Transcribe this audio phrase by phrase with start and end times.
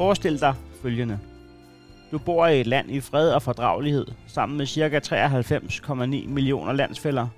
[0.00, 1.18] Forestil dig følgende.
[2.12, 5.00] Du bor i et land i fred og fordragelighed, sammen med ca.
[6.24, 7.28] 93,9 millioner landsfælder.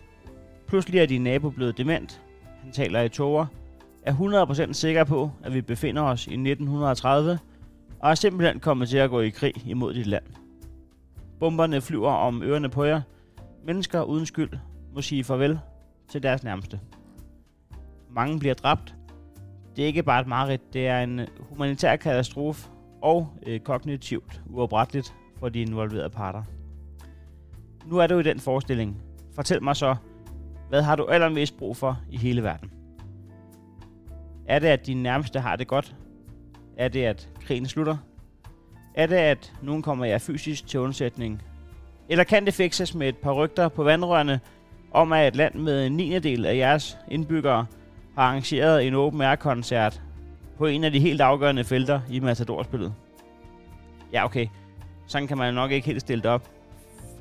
[0.66, 2.22] Pludselig er din nabo blevet dement.
[2.62, 3.46] Han taler i tårer,
[4.02, 4.14] Er
[4.68, 7.38] 100% sikker på, at vi befinder os i 1930,
[8.00, 10.24] og er simpelthen kommet til at gå i krig imod dit land.
[11.40, 13.00] Bomberne flyver om ørerne på jer.
[13.66, 14.50] Mennesker uden skyld
[14.94, 15.58] må sige farvel
[16.08, 16.80] til deres nærmeste.
[18.10, 18.94] Mange bliver dræbt.
[19.76, 22.70] Det er ikke bare et mareridt, det er en øh, humanitær katastrofe
[23.02, 26.42] og øh, kognitivt uopretteligt for de involverede parter.
[27.86, 29.02] Nu er du i den forestilling.
[29.34, 29.96] Fortæl mig så,
[30.68, 32.70] hvad har du allermest brug for i hele verden?
[34.46, 35.96] Er det, at dine nærmeste har det godt?
[36.76, 37.96] Er det, at krigen slutter?
[38.94, 41.42] Er det, at nogen kommer jer fysisk til undsætning?
[42.08, 44.40] Eller kan det fikses med et par rygter på vandrørene
[44.90, 46.18] om, at et land med en 9.
[46.18, 47.66] del af jeres indbyggere
[48.14, 50.02] har arrangeret en open air koncert
[50.58, 52.94] på en af de helt afgørende felter i Matador-spillet?
[54.12, 54.46] Ja, okay.
[55.06, 56.48] Sådan kan man nok ikke helt stille det op.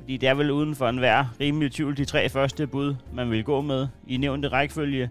[0.00, 3.44] Fordi det er vel uden for enhver rimelig tvivl de tre første bud, man vil
[3.44, 5.10] gå med i nævnte rækkefølge,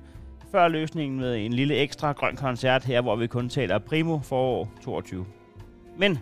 [0.51, 4.71] før løsningen med en lille ekstra grøn koncert her, hvor vi kun taler primo forår
[4.83, 5.25] 22.
[5.97, 6.19] Men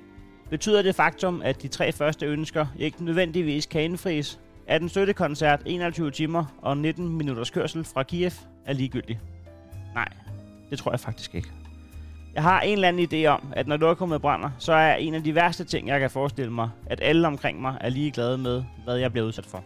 [0.50, 5.62] betyder det faktum, at de tre første ønsker ikke nødvendigvis kan indfries, at en støttekoncert
[5.66, 8.32] 21 timer og 19 minutters kørsel fra Kiev
[8.66, 9.20] er ligegyldig?
[9.94, 10.08] Nej,
[10.70, 11.50] det tror jeg faktisk ikke.
[12.34, 15.24] Jeg har en eller anden idé om, at når lokummet brænder, så er en af
[15.24, 18.98] de værste ting, jeg kan forestille mig, at alle omkring mig er ligeglade med, hvad
[18.98, 19.64] jeg bliver udsat for.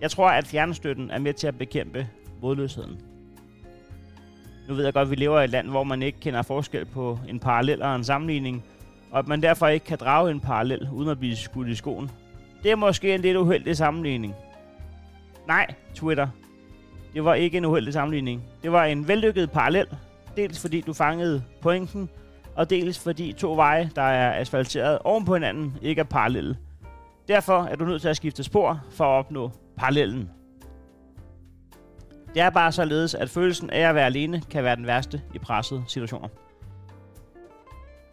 [0.00, 2.08] Jeg tror, at fjernstøtten er med til at bekæmpe
[2.42, 3.00] modløsheden.
[4.68, 6.84] Nu ved jeg godt, at vi lever i et land, hvor man ikke kender forskel
[6.84, 8.64] på en parallel og en sammenligning,
[9.10, 12.10] og at man derfor ikke kan drage en parallel uden at blive skudt i skoen.
[12.62, 14.34] Det er måske en lidt uheldig sammenligning.
[15.46, 16.28] Nej, Twitter.
[17.14, 18.42] Det var ikke en uheldig sammenligning.
[18.62, 19.86] Det var en vellykket parallel,
[20.36, 22.10] Dels fordi du fangede pointen,
[22.56, 26.56] og dels fordi to veje, der er asfalteret oven på hinanden, ikke er parallelle.
[27.28, 30.30] Derfor er du nødt til at skifte spor for at opnå parallellen.
[32.34, 35.38] Det er bare således, at følelsen af at være alene kan være den værste i
[35.38, 36.28] pressede situationer.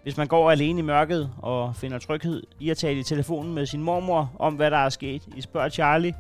[0.04, 3.66] Hvis man går alene i mørket og finder tryghed i at tale i telefonen med
[3.66, 6.14] sin mormor om, hvad der er sket i Spørg Charlie,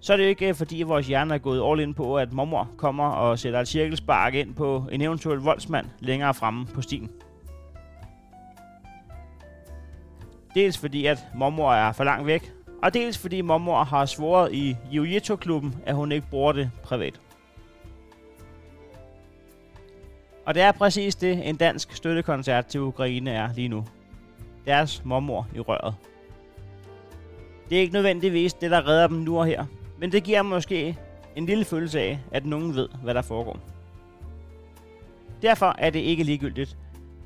[0.00, 2.32] så er det jo ikke øh, fordi, vores hjerne er gået all in på, at
[2.32, 7.10] mormor kommer og sætter et cirkelspark ind på en eventuel voldsmand længere fremme på stien.
[10.54, 12.52] Dels fordi, at mormor er for langt væk,
[12.82, 17.20] og dels fordi mormor har svoret i Jiu-Jitsu-klubben, at hun ikke bruger det privat.
[20.46, 23.84] Og det er præcis det, en dansk støttekoncert til Ukraine er lige nu.
[24.66, 25.94] Deres mormor i røret.
[27.70, 29.64] Det er ikke nødvendigvis det, der redder dem nu og her.
[29.98, 30.98] Men det giver måske
[31.36, 33.58] en lille følelse af, at nogen ved, hvad der foregår.
[35.42, 36.76] Derfor er det ikke ligegyldigt.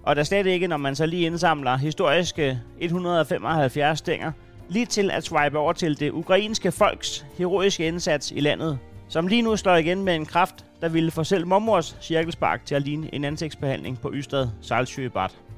[0.03, 4.33] Og der slet ikke, når man så lige indsamler historiske 175 stænger,
[4.69, 8.79] lige til at swipe over til det ukrainske folks heroiske indsats i landet,
[9.09, 12.75] som lige nu slår igen med en kraft, der ville få selv mormors cirkelspark til
[12.75, 15.50] at ligne en ansigtsbehandling på Ystad Salsjøbad.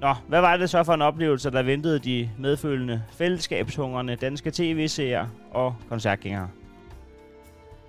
[0.00, 5.28] Nå, hvad var det så for en oplevelse, der ventede de medfølgende fællesskabshungerne danske tv-seere
[5.50, 6.48] og koncertgængere?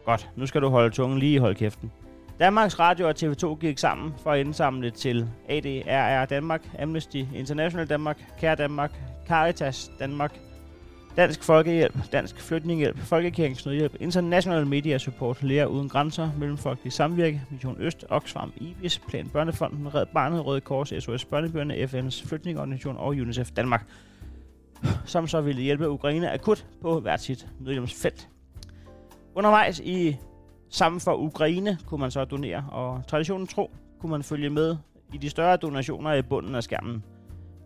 [0.06, 1.92] Godt, nu skal du holde tungen lige i holdkæften.
[2.40, 8.18] Danmarks Radio og TV2 gik sammen for at indsamle til ADRR Danmark, Amnesty International Danmark,
[8.40, 8.92] Kære Danmark,
[9.28, 10.32] Caritas Danmark,
[11.18, 17.76] Dansk Folkehjælp, Dansk Flygtningehjælp, Folkekirkens Nødhjælp, International Media Support, Læger Uden Grænser, Mellemfolkelig Samvirke, Mission
[17.80, 23.52] Øst, Oxfam, IBIS, Plan Børnefonden, Red Barnet, Røde Kors, SOS Børnebørne, FN's Flygtningeorganisation og UNICEF
[23.52, 23.86] Danmark,
[25.06, 28.30] som så ville hjælpe Ukraine akut på hvert sit nødhjælpsfelt.
[29.36, 30.18] Undervejs i
[30.70, 34.78] Sammen for Ukraine kunne man så donere, og traditionen tro kunne man følge med
[35.14, 37.04] i de større donationer i bunden af skærmen.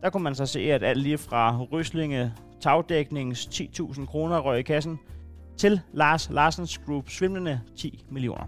[0.02, 4.62] Der kunne man så se, at alt lige fra Ryslinge tagdæknings 10.000 kroner røg i
[4.62, 5.00] kassen,
[5.58, 8.46] til Lars Larsens Group svimlende 10 millioner.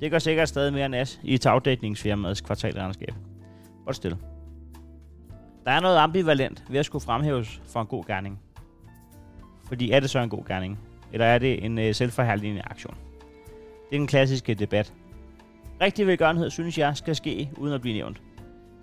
[0.00, 3.14] Det gør sikkert stadig mere nas i tagdækningsfirmaets kvartalregnskab.
[3.84, 4.18] Godt stille.
[5.64, 8.40] Der er noget ambivalent ved at skulle fremhæves for en god gerning.
[9.68, 10.78] Fordi er det så en god gerning?
[11.12, 12.94] Eller er det en øh, selvforherligende aktion?
[13.90, 14.92] Det er den klassiske debat.
[15.80, 18.22] Rigtig velgørenhed, synes jeg, skal ske uden at blive nævnt.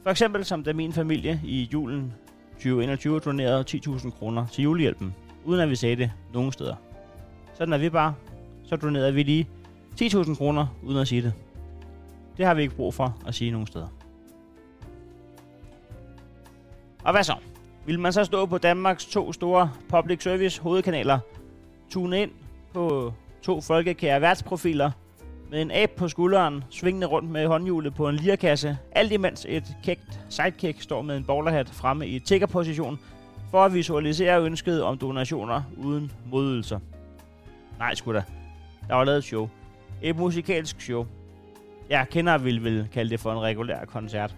[0.03, 2.13] For eksempel som da min familie i julen
[2.59, 5.15] 2021 donerede 10.000 kroner til julehjælpen,
[5.45, 6.75] uden at vi sagde det nogen steder.
[7.53, 8.13] Sådan er vi bare.
[8.63, 9.47] Så donerede vi lige
[10.01, 11.33] 10.000 kroner, uden at sige det.
[12.37, 13.87] Det har vi ikke brug for at sige nogen steder.
[17.03, 17.35] Og hvad så?
[17.85, 21.19] Vil man så stå på Danmarks to store public service hovedkanaler,
[21.89, 22.31] tune ind
[22.73, 24.91] på to folkekære værtsprofiler,
[25.51, 29.63] med en ab på skulderen, svingende rundt med håndhjulet på en lirkasse, alt imens et
[29.83, 32.99] kægt sidekick står med en bowlerhat fremme i tiggerposition,
[33.51, 36.79] for at visualisere ønsket om donationer uden modydelser.
[37.79, 38.23] Nej, sgu da.
[38.87, 39.49] Der var lavet et show.
[40.01, 41.05] Et musikalsk show.
[41.89, 44.35] Jeg kender vil vil kalde det for en regulær koncert.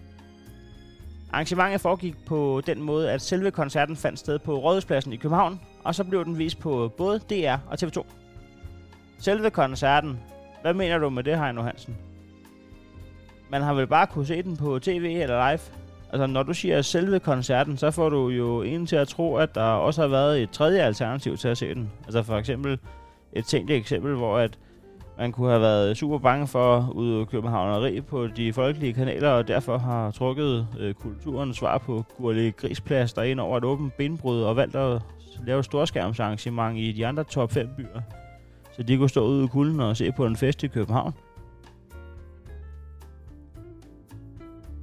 [1.32, 5.94] Arrangementet foregik på den måde, at selve koncerten fandt sted på Rådhuspladsen i København, og
[5.94, 8.04] så blev den vist på både DR og TV2.
[9.18, 10.20] Selve koncerten,
[10.62, 11.96] hvad mener du med det, Heino Hansen?
[13.50, 15.60] Man har vel bare kunne se den på tv eller live?
[16.12, 19.54] Altså, når du siger selve koncerten, så får du jo en til at tro, at
[19.54, 21.90] der også har været et tredje alternativ til at se den.
[22.04, 22.78] Altså for eksempel
[23.32, 24.58] et tænkt eksempel, hvor at
[25.18, 29.78] man kunne have været super bange for ud københavneri på de folkelige kanaler, og derfor
[29.78, 34.76] har trukket øh, kulturens svar på Gurli Grisplads ind over et åbent benbrud og valgt
[34.76, 35.02] at
[35.46, 38.00] lave storskærmsarrangement i de andre top 5 byer,
[38.72, 41.14] så de kunne stå ude i kulden og se på en fest i København.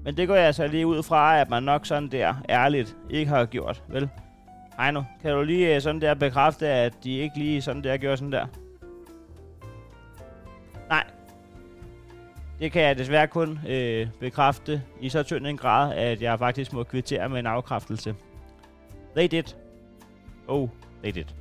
[0.03, 3.29] Men det går jeg altså lige ud fra, at man nok sådan der ærligt ikke
[3.29, 4.09] har gjort, vel?
[4.79, 7.97] Ej nu, kan du lige øh, sådan der bekræfte, at de ikke lige sådan der
[7.97, 8.45] gjorde sådan der?
[10.89, 11.03] Nej.
[12.59, 16.73] Det kan jeg desværre kun øh, bekræfte i så tynd en grad, at jeg faktisk
[16.73, 18.15] må kvittere med en afkræftelse.
[19.15, 19.55] They did.
[20.47, 20.69] Oh,
[21.03, 21.38] they did.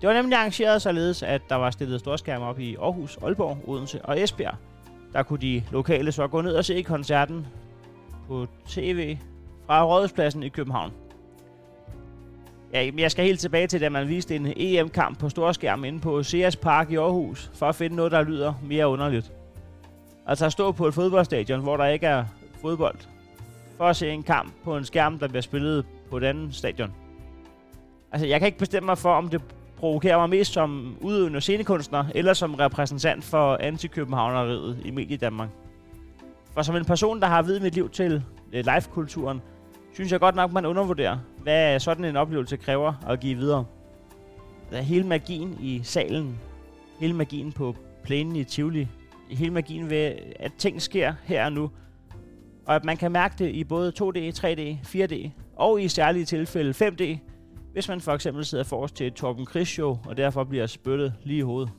[0.00, 4.04] Det var nemlig arrangeret således, at der var stillet storskærme op i Aarhus, Aalborg, Odense
[4.04, 4.54] og Esbjerg.
[5.12, 7.46] Der kunne de lokale så gå ned og se koncerten
[8.28, 9.16] på tv
[9.66, 10.92] fra Rådhuspladsen i København.
[12.72, 16.22] Ja, jeg skal helt tilbage til, da man viste en EM-kamp på storskærm inde på
[16.22, 19.32] Sears Park i Aarhus, for at finde noget, der lyder mere underligt.
[20.26, 22.24] Altså at stå på et fodboldstadion, hvor der ikke er
[22.60, 22.96] fodbold,
[23.76, 26.94] for at se en kamp på en skærm, der bliver spillet på et andet stadion.
[28.12, 29.42] Altså, jeg kan ikke bestemme mig for, om det
[29.80, 35.48] provokerer mig mest som udøvende scenekunstner, eller som repræsentant for antikøbenhavneriet i Medie Danmark.
[36.54, 38.22] For som en person, der har videt mit liv til
[38.52, 39.40] øh, live-kulturen,
[39.94, 43.64] synes jeg godt nok, man undervurderer, hvad sådan en oplevelse kræver at give videre.
[44.70, 46.38] Der hele magien i salen,
[46.98, 48.88] hele magien på plænen i Tivoli,
[49.30, 51.70] hele magien ved, at ting sker her og nu,
[52.66, 56.86] og at man kan mærke det i både 2D, 3D, 4D og i særlige tilfælde
[56.86, 57.29] 5D,
[57.72, 61.14] hvis man for eksempel sidder forrest til et Torben Chris show og derfor bliver spyttet
[61.22, 61.70] lige i hovedet.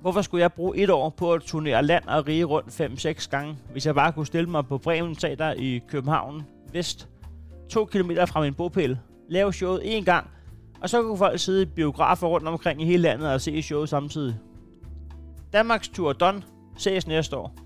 [0.00, 3.58] Hvorfor skulle jeg bruge et år på at turnere land og rige rundt 5-6 gange,
[3.72, 6.42] hvis jeg bare kunne stille mig på Bremen Teater i København
[6.72, 7.08] Vest,
[7.68, 8.98] 2 km fra min bopæl,
[9.28, 10.30] lave showet én gang,
[10.80, 13.88] og så kunne folk sidde i biografer rundt omkring i hele landet og se showet
[13.88, 14.36] samtidig.
[15.52, 16.44] Danmarks tur Don
[16.76, 17.65] ses næste år.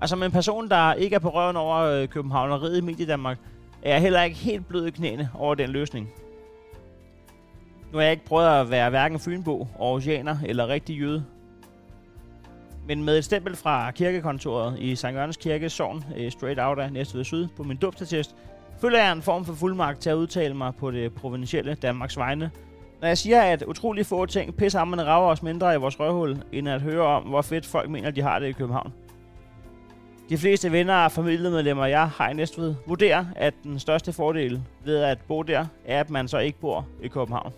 [0.00, 3.38] Altså men en person, der ikke er på røven over øh, Københavneriet i Mediedanmark,
[3.82, 6.08] er heller ikke helt blød i knæene over den løsning.
[7.92, 11.24] Nu har jeg ikke prøvet at være hverken fynbo, oceaner eller rigtig jøde.
[12.86, 15.04] Men med et stempel fra kirkekontoret i St.
[15.04, 18.36] Jørgens Kirke, Sogn, øh, straight out af Næstved Syd på min dubstatest,
[18.80, 22.50] føler jeg en form for fuldmagt til at udtale mig på det provincielle Danmarks vegne.
[23.00, 26.68] Når jeg siger, at utrolig få ting pissehammerne rager os mindre i vores røvhul, end
[26.68, 28.92] at høre om, hvor fedt folk mener, de har det i København.
[30.28, 34.96] De fleste venner og familiemedlemmer, jeg har i Næstved, vurderer, at den største fordel ved
[35.02, 37.52] at bo der, er, at man så ikke bor i København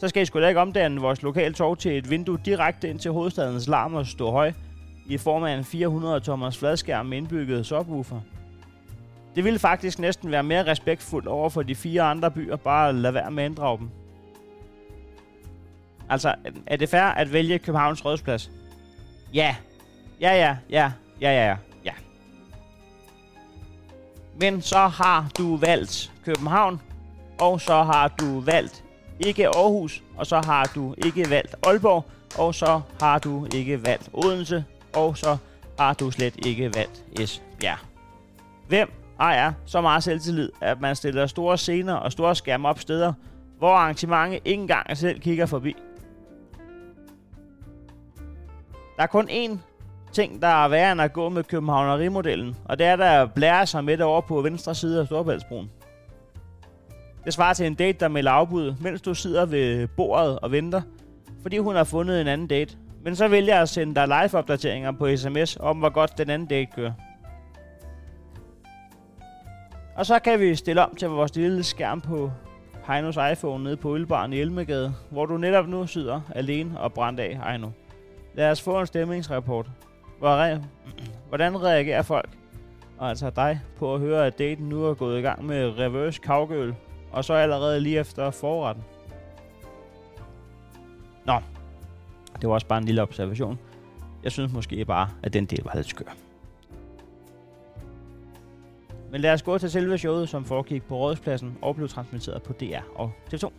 [0.00, 2.98] så skal I sgu da ikke omdanne vores lokale tog til et vindue direkte ind
[2.98, 4.52] til hovedstadens larm og stå høj
[5.06, 8.20] i form af en 400 tommers fladskærm med indbygget subwoofer.
[9.34, 12.94] Det ville faktisk næsten være mere respektfuldt over for de fire andre byer, bare at
[12.94, 13.90] lade være med at inddrage dem.
[16.08, 16.34] Altså,
[16.66, 18.50] er det fair at vælge Københavns Rådsplads?
[19.34, 19.56] Ja.
[20.20, 21.56] Ja, ja, ja, ja, ja, ja.
[21.84, 21.92] ja.
[24.40, 26.80] Men så har du valgt København,
[27.40, 28.84] og så har du valgt
[29.20, 32.04] ikke Aarhus, og så har du ikke valgt Aalborg,
[32.38, 35.36] og så har du ikke valgt Odense, og så
[35.78, 37.78] har du slet ikke valgt Esbjerg.
[38.68, 43.12] Hvem ejer så meget selvtillid, at man stiller store scener og store skærme op steder,
[43.58, 45.76] hvor arrangementet ikke engang selv kigger forbi?
[48.96, 49.58] Der er kun én
[50.12, 53.84] ting, der er værre end at gå med Københavnerimodellen, og det er, der blærer sig
[53.84, 55.70] midt over på venstre side af Storbæltsbroen.
[57.24, 60.82] Det svarer til en date, der melder afbud, mens du sidder ved bordet og venter,
[61.42, 62.76] fordi hun har fundet en anden date.
[63.04, 66.48] Men så vælger jeg at sende dig live-opdateringer på sms om, hvor godt den anden
[66.48, 66.92] date kører.
[69.96, 72.30] Og så kan vi stille om til vores lille skærm på
[72.86, 77.20] Heinos iPhone nede på Ølbaren i Elmegade, hvor du netop nu sidder alene og brændt
[77.20, 77.68] af, Heino.
[78.34, 79.66] Lad os få en stemningsrapport.
[80.20, 82.30] Hvordan reagerer folk,
[82.98, 86.20] og altså dig, på at høre, at daten nu er gået i gang med reverse
[86.24, 86.74] cowgirl
[87.12, 88.84] og så allerede lige efter forretten.
[91.24, 91.40] Nå,
[92.40, 93.58] det var også bare en lille observation.
[94.22, 96.16] Jeg synes måske bare, at den del var lidt skør.
[99.10, 102.52] Men lad os gå til selve showet, som foregik på Rådspladsen og blev transmitteret på
[102.52, 103.52] DR og TV2.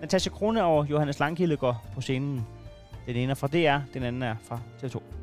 [0.00, 2.46] Natasha Krone og Johannes Langkilde går på scenen.
[3.06, 5.19] Den ene er fra DR, den anden er fra TV2.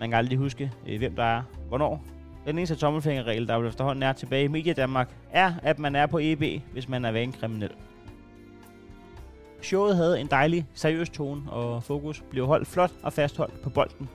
[0.00, 2.04] Man kan aldrig huske, øh, hvem der er hvornår.
[2.46, 6.18] Den eneste tommelfingerregel, der efterhånden er tilbage i Media Danmark, er, at man er på
[6.22, 7.70] EB, hvis man er vanekriminel.
[9.62, 14.08] Showet havde en dejlig, seriøs tone, og fokus blev holdt flot og fastholdt på bolden,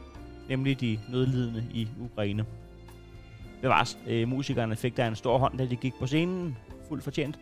[0.50, 2.45] nemlig de nødlidende i Ukraine.
[3.62, 6.57] Bevares, øh, musikerne fik der en stor hånd, da de gik på scenen,
[6.88, 7.39] fuldt fortjent,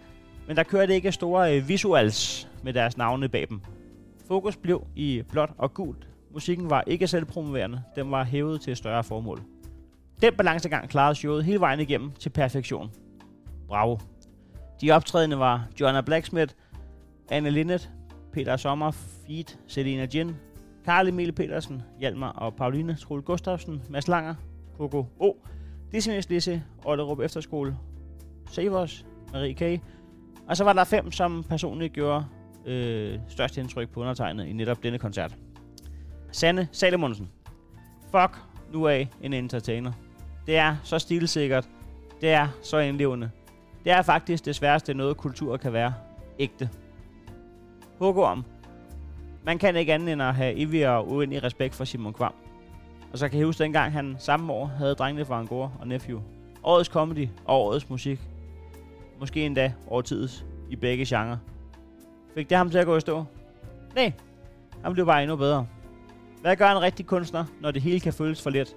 [0.47, 3.61] men der kørte ikke store øh, visuals med deres navne bag dem.
[4.27, 6.06] Fokus blev i blåt og gult.
[6.37, 9.41] Musikken var ikke selvpromoverende, den var hævet til et større formål.
[10.21, 12.91] Den balancegang klarede showet hele vejen igennem til perfektion.
[13.67, 13.97] Bravo.
[14.81, 16.53] De optrædende var Joanna Blacksmith,
[17.31, 17.89] Anne Linnet,
[18.33, 20.35] Peter Sommer, Feet, Selena Jin,
[20.85, 24.35] Karl Emil Petersen, Hjalmar og Pauline Skole Gustafsen, Mads Langer,
[24.77, 25.33] Coco O,
[25.95, 27.77] Disney's Lisse, Ollerup Efterskole,
[28.51, 29.81] Savers, Marie K.
[30.47, 32.25] Og så var der fem, som personligt gjorde
[32.65, 35.37] øh, størst indtryk på undertegnet i netop denne koncert.
[36.37, 37.29] Sanne Salomonsen.
[38.11, 38.37] Fuck
[38.73, 39.91] nu af en entertainer.
[40.45, 41.69] Det er så stilsikkert.
[42.21, 43.31] Det er så indlevende.
[43.83, 45.93] Det er faktisk det sværeste noget kultur kan være.
[46.39, 46.69] Ægte.
[47.99, 48.45] om.
[49.43, 52.33] Man kan ikke andet end at have evig og uendelig respekt for Simon Kvam.
[53.11, 56.21] Og så kan jeg huske dengang, han samme år havde drengene fra Angora og Nephew.
[56.63, 58.19] Årets comedy og årets musik.
[59.19, 61.37] Måske endda årtidets i begge genrer.
[62.35, 63.25] Fik det ham til at gå i stå?
[63.95, 64.11] Nej,
[64.83, 65.67] han blev bare endnu bedre.
[66.41, 68.75] Hvad gør en rigtig kunstner, når det hele kan føles for let?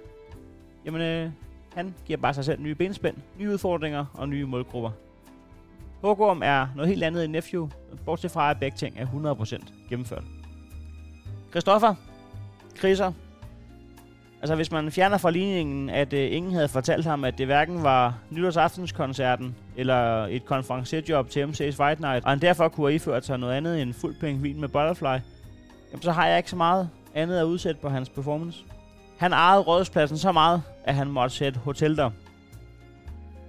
[0.85, 1.29] Jamen, øh,
[1.75, 4.91] han giver bare sig selv nye benspænd, nye udfordringer og nye målgrupper.
[6.01, 7.69] Hågorm er noget helt andet end Nephew,
[8.05, 10.23] bortset fra at begge ting er 100% gennemført.
[11.51, 11.95] Christoffer,
[12.75, 13.11] kriser.
[14.41, 17.83] Altså hvis man fjerner fra ligningen, at øh, ingen havde fortalt ham, at det hverken
[17.83, 23.25] var nytårsaftenskoncerten eller et konferencierjob til MC's Fight Night, og han derfor kunne have iført
[23.25, 25.05] sig noget andet end fuld pengvin med Butterfly,
[25.91, 28.65] jamen så har jeg ikke så meget andet at udsætte på hans performance.
[29.17, 32.09] Han ejede rådspladsen så meget, at han måtte sætte hotel der.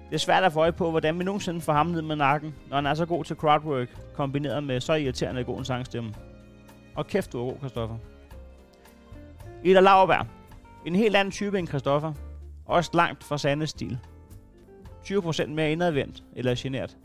[0.08, 2.54] Det er svært at få øje på, hvordan vi nogensinde får ham ned med nakken,
[2.68, 6.14] når han er så god til crowdwork, kombineret med så irriterende god en sangstemme.
[6.94, 7.96] Og kæft, du er god, Christoffer.
[9.64, 10.26] Ida Lauerberg.
[10.86, 12.12] En helt anden type end Christoffer.
[12.66, 13.98] Også langt fra Sandes stil.
[15.04, 16.96] 20% mere indadvendt eller genert.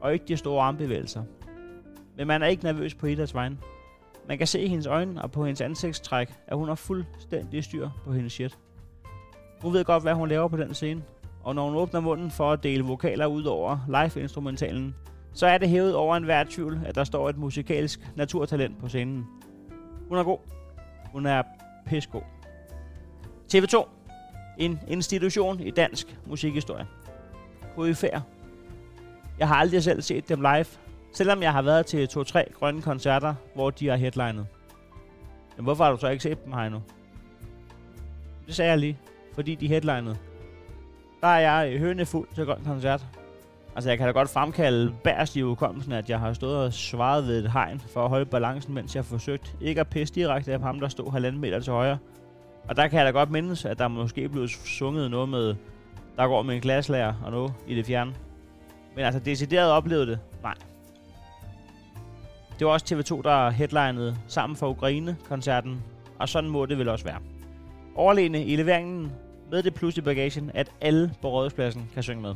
[0.00, 1.22] Og ikke de store armbevægelser.
[2.16, 3.58] Men man er ikke nervøs på Idas vegne.
[4.28, 7.88] Man kan se i hendes øjne og på hendes ansigtstræk, at hun har fuldstændig styr
[8.04, 8.58] på hendes shit.
[9.60, 11.02] Hun ved godt, hvad hun laver på den scene,
[11.42, 14.94] og når hun åbner munden for at dele vokaler ud over live-instrumentalen,
[15.34, 19.26] så er det hævet over enhver tvivl, at der står et musikalsk naturtalent på scenen.
[20.08, 20.38] Hun er god.
[21.12, 21.42] Hun er
[21.86, 22.22] pissegod.
[23.54, 23.88] TV2.
[24.58, 26.86] En institution i dansk musikhistorie.
[27.74, 28.20] Koryfær.
[29.38, 30.66] Jeg har aldrig selv set dem live,
[31.12, 34.46] Selvom jeg har været til to-tre grønne koncerter, hvor de har headlinet.
[35.56, 36.80] Men hvorfor har du så ikke set dem, Heino?
[38.46, 38.98] Det sagde jeg lige.
[39.34, 40.16] Fordi de headlinede.
[41.20, 43.06] Der er jeg hønefuld til grøn koncert.
[43.74, 47.26] Altså, jeg kan da godt fremkalde bærst i udkommelsen, at jeg har stået og svaret
[47.26, 50.60] ved et hegn for at holde balancen, mens jeg forsøgt ikke at pisse direkte af
[50.60, 51.98] ham, der stod halvanden meter til højre.
[52.68, 55.54] Og der kan jeg da godt mindes, at der måske blev sunget noget med,
[56.16, 58.14] der går med en glaslærer og noget i det fjerne.
[58.96, 60.18] Men altså, decideret oplevede det?
[60.42, 60.54] Nej.
[62.62, 65.82] Det var også TV2, der headlinede sammen for Ukraine-koncerten,
[66.18, 67.18] og sådan må det vel også være.
[67.94, 69.12] Overlegne i leveringen
[69.50, 72.34] med det plus i bagagen, at alle på Rådhuspladsen kan synge med.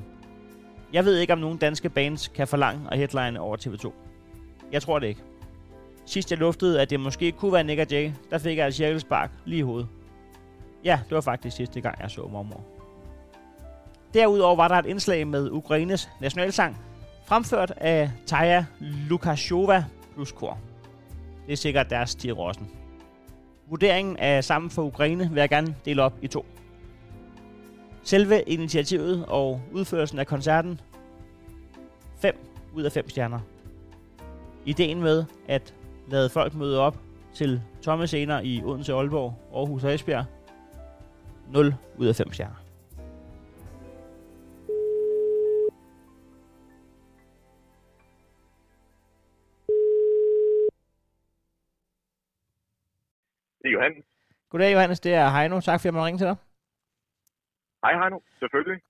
[0.93, 3.93] Jeg ved ikke, om nogen danske bands kan forlange at headline over TV2.
[4.73, 5.21] Jeg tror det ikke.
[6.07, 8.83] Sidst jeg luftede, at det måske kunne være Nick og Jay, der fik jeg altså
[8.83, 9.89] et cirkelspark lige i hovedet.
[10.85, 12.61] Ja, det var faktisk sidste gang, jeg så mormor.
[14.15, 16.77] Derudover var der et indslag med Ukraines nationalsang,
[17.27, 19.85] fremført af Taja Lukashova
[20.17, 20.35] plus.
[21.47, 22.71] Det er sikkert deres Stig Rossen.
[23.69, 26.47] Vurderingen af Sammen for Ukraine vil jeg gerne dele op i to.
[28.03, 30.81] Selve initiativet og udførelsen af koncerten
[32.21, 32.39] 5
[32.75, 33.41] ud af 5 stjerner.
[34.65, 35.75] Ideen med at
[36.09, 36.97] lade folk møde op
[37.35, 40.25] til tomme scener i Odense, Aalborg, Aarhus og Esbjerg
[41.53, 42.66] 0 ud af 5 stjerner.
[53.77, 54.05] Johannes.
[54.51, 55.57] Goddag Johannes, det er Heino.
[55.61, 56.37] Tak for at jeg ringe til dig.
[57.85, 58.81] Hej Heino, selvfølgelig.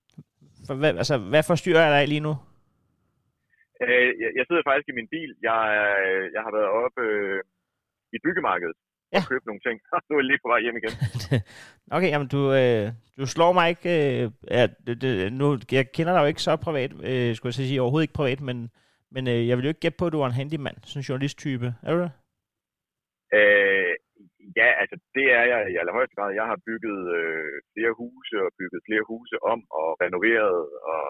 [0.66, 2.33] For hvad, altså, hvad forstyrrer jeg dig lige nu?
[3.85, 5.31] Øh, jeg, jeg sidder faktisk i min bil.
[5.49, 7.40] Jeg, er- jeg har været oppe øh,
[8.16, 8.76] i byggemarkedet
[9.12, 9.19] Ja.
[9.19, 9.76] og købt nogle ting.
[10.09, 10.95] nu er jeg lige på vej hjem igen.
[11.97, 12.85] okay, jamen du, øh,
[13.21, 13.90] du slår mig ikke...
[14.23, 17.55] Øh, ja, det, det, nu, jeg kender dig jo ikke så privat, øh, skulle jeg
[17.55, 18.71] så sige, overhovedet ikke privat, men,
[19.11, 21.09] men øh, jeg vil jo ikke gætte på, at du er en handyman, sådan en
[21.09, 21.75] journalisttype.
[21.83, 22.11] Er du det?
[23.38, 23.95] Øh,
[24.60, 26.30] ja, altså det er jeg i allerhøjeste grad.
[26.40, 30.60] Jeg har bygget øh, flere huse og bygget flere huse om og renoveret.
[30.92, 31.04] Og...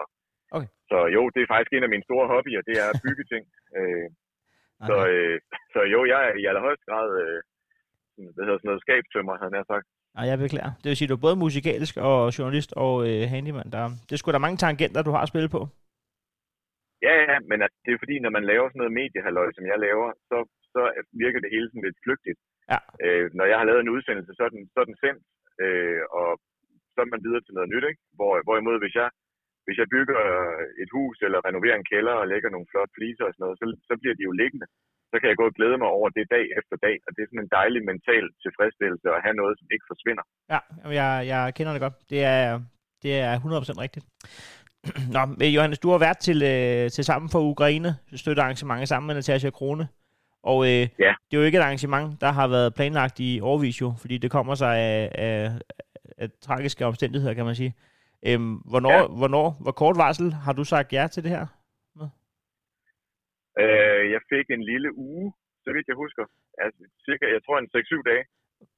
[0.55, 0.69] Okay.
[0.89, 3.43] Så jo, det er faktisk en af mine store hobbyer, det er at bygge ting.
[3.79, 4.07] øh,
[4.89, 5.37] så, øh,
[5.73, 7.39] så jo, jeg er i allerhøjeste grad øh,
[8.33, 9.87] hvad hedder sådan noget skabtømmer, havde jeg sagt.
[10.15, 10.71] Nej, jeg beklager.
[10.81, 13.69] Det vil sige, at du er både musikalsk og journalist og øh, handyman.
[13.75, 15.61] Der, det er sgu da mange tangenter, du har at spille på.
[17.05, 19.77] Ja, ja, men altså, det er fordi, når man laver sådan noget mediehalløj, som jeg
[19.87, 20.37] laver, så,
[20.73, 20.81] så
[21.23, 22.39] virker det hele sådan lidt flygtigt.
[22.73, 22.79] Ja.
[23.05, 25.21] Øh, når jeg har lavet en udsendelse, så er den, så er den sendt,
[25.63, 26.29] øh, og
[26.93, 28.01] så er man videre til noget nyt, ikke?
[28.17, 29.09] Hvor, hvorimod, hvis jeg,
[29.65, 30.19] hvis jeg bygger
[30.83, 33.65] et hus eller renoverer en kælder og lægger nogle flotte fliser og sådan noget, så,
[33.89, 34.67] så bliver de jo liggende.
[35.11, 37.29] Så kan jeg gå og glæde mig over det dag efter dag, og det er
[37.29, 40.23] sådan en dejlig mental tilfredsstillelse at have noget, som ikke forsvinder.
[40.53, 40.59] Ja,
[40.99, 41.97] jeg, jeg kender det godt.
[42.11, 42.43] Det er,
[43.03, 44.05] det er 100% rigtigt.
[45.15, 45.21] Nå,
[45.57, 47.89] Johannes, du har været til, øh, til Sammen for Ukraine,
[48.23, 49.85] støttearrangementet sammen med Natasha Krone.
[50.51, 51.13] Og øh, Ja.
[51.27, 54.29] det er jo ikke et arrangement, der har været planlagt i årvis jo, fordi det
[54.31, 55.51] kommer sig af, af,
[56.17, 57.73] af tragiske omstændigheder, kan man sige.
[58.27, 59.07] Øhm, hvornår, ja.
[59.19, 61.45] hvornår, hvor kort varsel har du sagt ja til det her?
[63.63, 65.25] Øh, jeg fik en lille uge,
[65.63, 66.23] så vidt jeg husker.
[66.63, 68.23] Altså, cirka, jeg tror en 6-7 dage.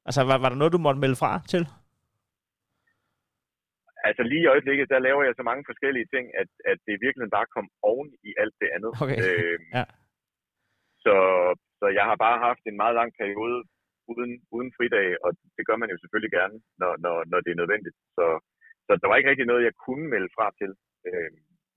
[0.07, 1.63] Altså, var, var der noget, du måtte melde fra til?
[4.07, 7.27] Altså lige i øjeblikket, der laver jeg så mange forskellige ting, at, at det virkelig
[7.38, 8.91] bare kom oven i alt det andet.
[9.03, 9.17] Okay.
[9.25, 9.83] Øh, Ja.
[11.06, 11.15] Så,
[11.79, 13.58] så jeg har bare haft en meget lang periode
[14.12, 17.62] uden, uden fridag, og det gør man jo selvfølgelig gerne, når, når, når det er
[17.62, 17.98] nødvendigt.
[18.18, 18.25] Så,
[18.86, 20.72] så der var ikke rigtig noget, jeg kunne melde fra til.
[21.08, 21.32] Øh,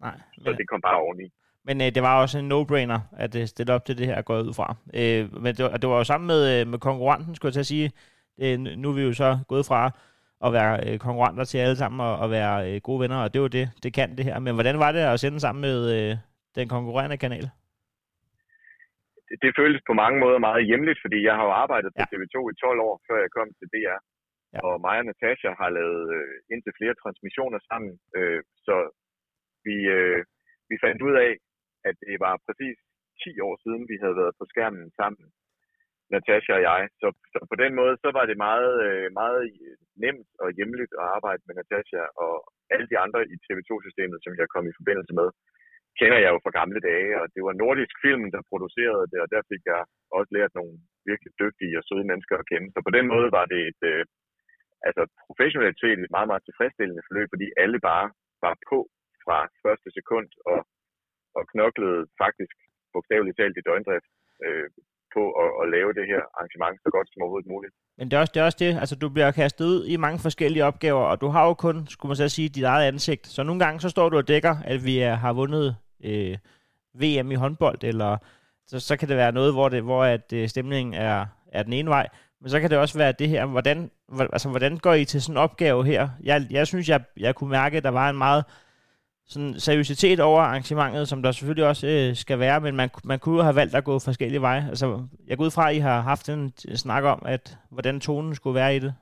[0.06, 0.16] Nej.
[0.44, 1.26] så det kom bare oveni.
[1.68, 4.34] Men øh, det var også en no-brainer at øh, stille op til det her, går
[4.36, 4.68] jeg ud fra.
[4.98, 7.66] Øh, men det var, det var jo sammen med, øh, med konkurrenten, skulle jeg til
[7.66, 7.88] at sige.
[8.42, 9.82] Øh, nu er vi jo så gået fra
[10.46, 13.40] at være øh, konkurrenter til alle sammen og, og være øh, gode venner, og det
[13.42, 14.38] var det, det kan det her.
[14.38, 16.16] Men hvordan var det at sende sammen med øh,
[16.54, 17.50] den konkurrerende kanal?
[19.42, 22.10] Det, føltes på mange måder meget hjemligt, fordi jeg har jo arbejdet på Ja.
[22.10, 23.98] TV2 i 12 år, før jeg kom til DR.
[24.54, 24.58] Ja.
[24.66, 28.76] Og mig og Natasha har lavet øh, indtil flere transmissioner sammen, øh, så
[29.66, 30.18] vi, øh,
[30.70, 31.32] vi fandt ud af,
[31.88, 32.76] at det var præcis
[33.24, 35.26] 10 år siden, vi havde været på skærmen sammen,
[36.14, 36.80] Natasha og jeg.
[37.00, 39.42] Så, så på den måde, så var det meget, øh, meget
[40.04, 42.34] nemt og hjemligt at arbejde med Natasha og
[42.72, 45.28] alle de andre i TV2-systemet, som jeg kom i forbindelse med,
[46.00, 49.28] kender jeg jo fra gamle dage, og det var Nordisk Film, der producerede det, og
[49.34, 49.80] der fik jeg
[50.16, 50.74] også lært nogle
[51.10, 52.68] virkelig dygtige og søde mennesker at kende.
[52.74, 54.04] Så på den måde var det et, øh,
[54.88, 58.06] altså professionelt set et meget, meget tilfredsstillende forløb, fordi alle bare
[58.44, 58.78] var på
[59.24, 60.60] fra første sekund og,
[61.38, 62.56] og knoklede faktisk
[62.92, 64.10] bogstaveligt talt i døgndrift
[64.46, 64.68] øh,
[65.16, 67.74] på at, at lave det her arrangement så godt som overhovedet muligt.
[67.98, 70.18] Men det er, også, det er også det, altså du bliver kastet ud i mange
[70.18, 73.26] forskellige opgaver, og du har jo kun, skulle man så sige, dit eget ansigt.
[73.26, 76.36] Så nogle gange så står du og dækker, at vi er, har vundet øh,
[76.94, 78.16] VM i håndbold, eller
[78.66, 81.72] så, så kan det være noget, hvor, det, hvor at, øh, stemningen er, er den
[81.72, 82.08] ene vej.
[82.40, 85.34] Men så kan det også være det her, hvordan, altså, hvordan går I til sådan
[85.34, 86.08] en opgave her?
[86.22, 88.44] Jeg, jeg synes, jeg, jeg kunne mærke, at der var en meget
[89.32, 93.36] sådan seriøsitet over arrangementet, som der selvfølgelig også øh, skal være, men man, man kunne
[93.38, 94.64] jo have valgt at gå forskellige veje.
[94.72, 94.86] Altså,
[95.28, 96.44] jeg går ud fra, at I har haft en
[96.84, 98.92] snak om, at hvordan tonen skulle være i det.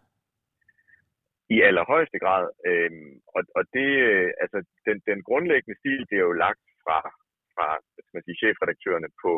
[1.54, 2.44] I allerhøjeste grad.
[2.68, 2.90] Øh,
[3.36, 6.98] og, og det, øh, altså, den, den grundlæggende stil bliver jo lagt fra,
[7.54, 9.32] fra hvad skal man sige, chefredaktørerne på,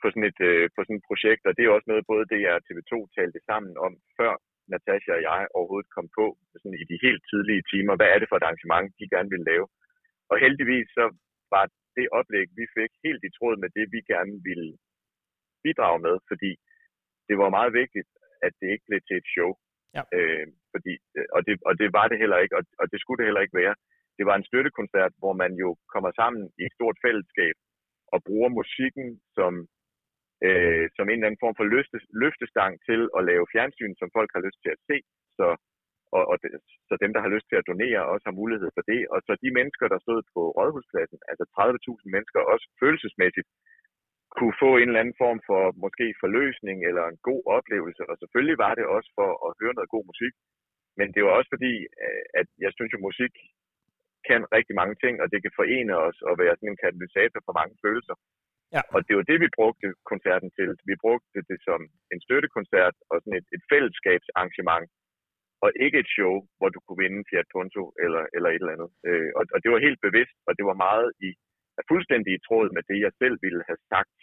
[0.00, 2.54] på, sådan et, øh, på sådan et projekt, og det er også noget, både DR
[2.58, 4.32] og TV2 talte sammen om, før
[4.72, 6.26] Natasha og jeg overhovedet kom på,
[6.60, 9.48] sådan i de helt tidlige timer, hvad er det for et arrangement, de gerne ville
[9.52, 9.66] lave.
[10.30, 11.04] Og heldigvis så
[11.54, 11.64] var
[11.96, 14.70] det oplæg, vi fik, helt i tråd med det, vi gerne ville
[15.64, 16.50] bidrage med, fordi
[17.28, 18.10] det var meget vigtigt,
[18.46, 19.50] at det ikke blev til et show.
[19.96, 20.02] Ja.
[20.16, 20.92] Øh, fordi,
[21.36, 23.60] og, det, og det var det heller ikke, og, og det skulle det heller ikke
[23.62, 23.74] være.
[24.18, 27.56] Det var en støttekoncert, hvor man jo kommer sammen i et stort fællesskab
[28.12, 29.52] og bruger musikken som,
[30.46, 34.30] øh, som en eller anden form for løfte, løftestang til at lave fjernsyn, som folk
[34.36, 34.96] har lyst til at se.
[35.38, 35.46] Så,
[36.16, 36.50] og, og det,
[36.88, 39.00] så dem, der har lyst til at donere, også har mulighed for det.
[39.12, 43.48] Og så de mennesker, der stod på Rådhuspladsen, altså 30.000 mennesker, også følelsesmæssigt,
[44.36, 48.02] kunne få en eller anden form for måske forløsning eller en god oplevelse.
[48.10, 50.34] Og selvfølgelig var det også for at høre noget god musik.
[50.98, 51.74] Men det var også fordi,
[52.04, 53.34] øh, at jeg synes jo, musik
[54.28, 57.54] kan rigtig mange ting, og det kan forene os og være sådan en katalysator for
[57.60, 58.16] mange følelser.
[58.76, 58.82] Ja.
[58.94, 60.70] Og det var det, vi brugte koncerten til.
[60.90, 61.80] Vi brugte det som
[62.12, 64.86] en støttekoncert og sådan et, et fællesskabsarrangement,
[65.64, 68.90] og ikke et show, hvor du kunne vinde Fiat Punto eller, eller et eller andet.
[69.08, 71.28] Øh, og, og det var helt bevidst, og det var meget i
[71.92, 74.16] fuldstændig i tråd med det, jeg selv ville have sagt,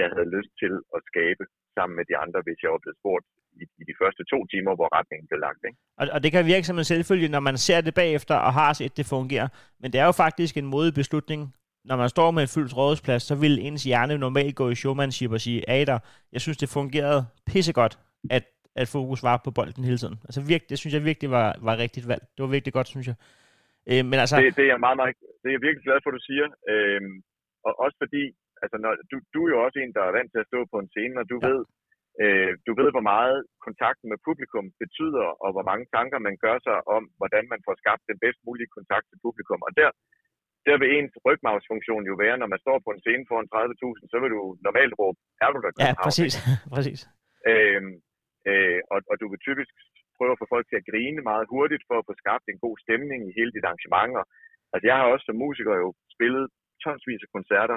[0.00, 1.44] jeg havde lyst til at skabe
[1.76, 3.26] sammen med de andre, hvis jeg var blevet spurgt
[3.62, 5.62] i, i de første to timer, hvor retningen blev lagt.
[5.68, 5.78] Ikke?
[6.00, 8.72] Og, og det kan virke som en selvfølge, når man ser det bagefter og har
[8.72, 9.48] set det fungere.
[9.80, 11.40] Men det er jo faktisk en modig beslutning.
[11.88, 15.32] Når man står med en fyldt rådsplads, så vil ens hjerne normalt gå i showmanship
[15.36, 15.98] og sige, Ader,
[16.34, 17.20] jeg synes, det fungerede
[17.50, 17.94] pissegodt,
[18.36, 18.44] at,
[18.82, 20.16] at fokus var på bolden hele tiden.
[20.28, 22.26] Altså virkelig, det synes jeg virkelig var, var rigtigt valgt.
[22.34, 23.16] Det var virkelig godt, synes jeg.
[23.90, 24.36] Øh, men altså...
[24.36, 26.46] det, det, er jeg meget, meget, det er jeg virkelig glad for, at du siger.
[26.72, 27.00] Øh,
[27.66, 28.22] og også fordi,
[28.62, 30.76] altså når, du, du er jo også en, der er vant til at stå på
[30.82, 31.46] en scene, og du ja.
[31.48, 31.60] ved,
[32.22, 36.56] øh, du ved, hvor meget kontakten med publikum betyder, og hvor mange tanker man gør
[36.66, 39.60] sig om, hvordan man får skabt den bedst mulige kontakt til publikum.
[39.68, 39.90] Og der,
[40.68, 44.16] der vil ens rygmavsfunktion jo være, når man står på en scene foran 30.000, så
[44.22, 45.70] vil du normalt råbe, er du der?
[45.86, 46.32] Ja, præcis.
[46.76, 47.00] præcis.
[47.50, 47.82] Øh,
[48.50, 49.74] øh, og, og du vil typisk
[50.16, 52.76] prøve at få folk til at grine meget hurtigt for at få skabt en god
[52.84, 54.12] stemning i hele dit arrangement.
[54.20, 54.24] Og,
[54.72, 56.44] altså jeg har også som musiker jo spillet
[56.84, 57.76] tonsvis af koncerter,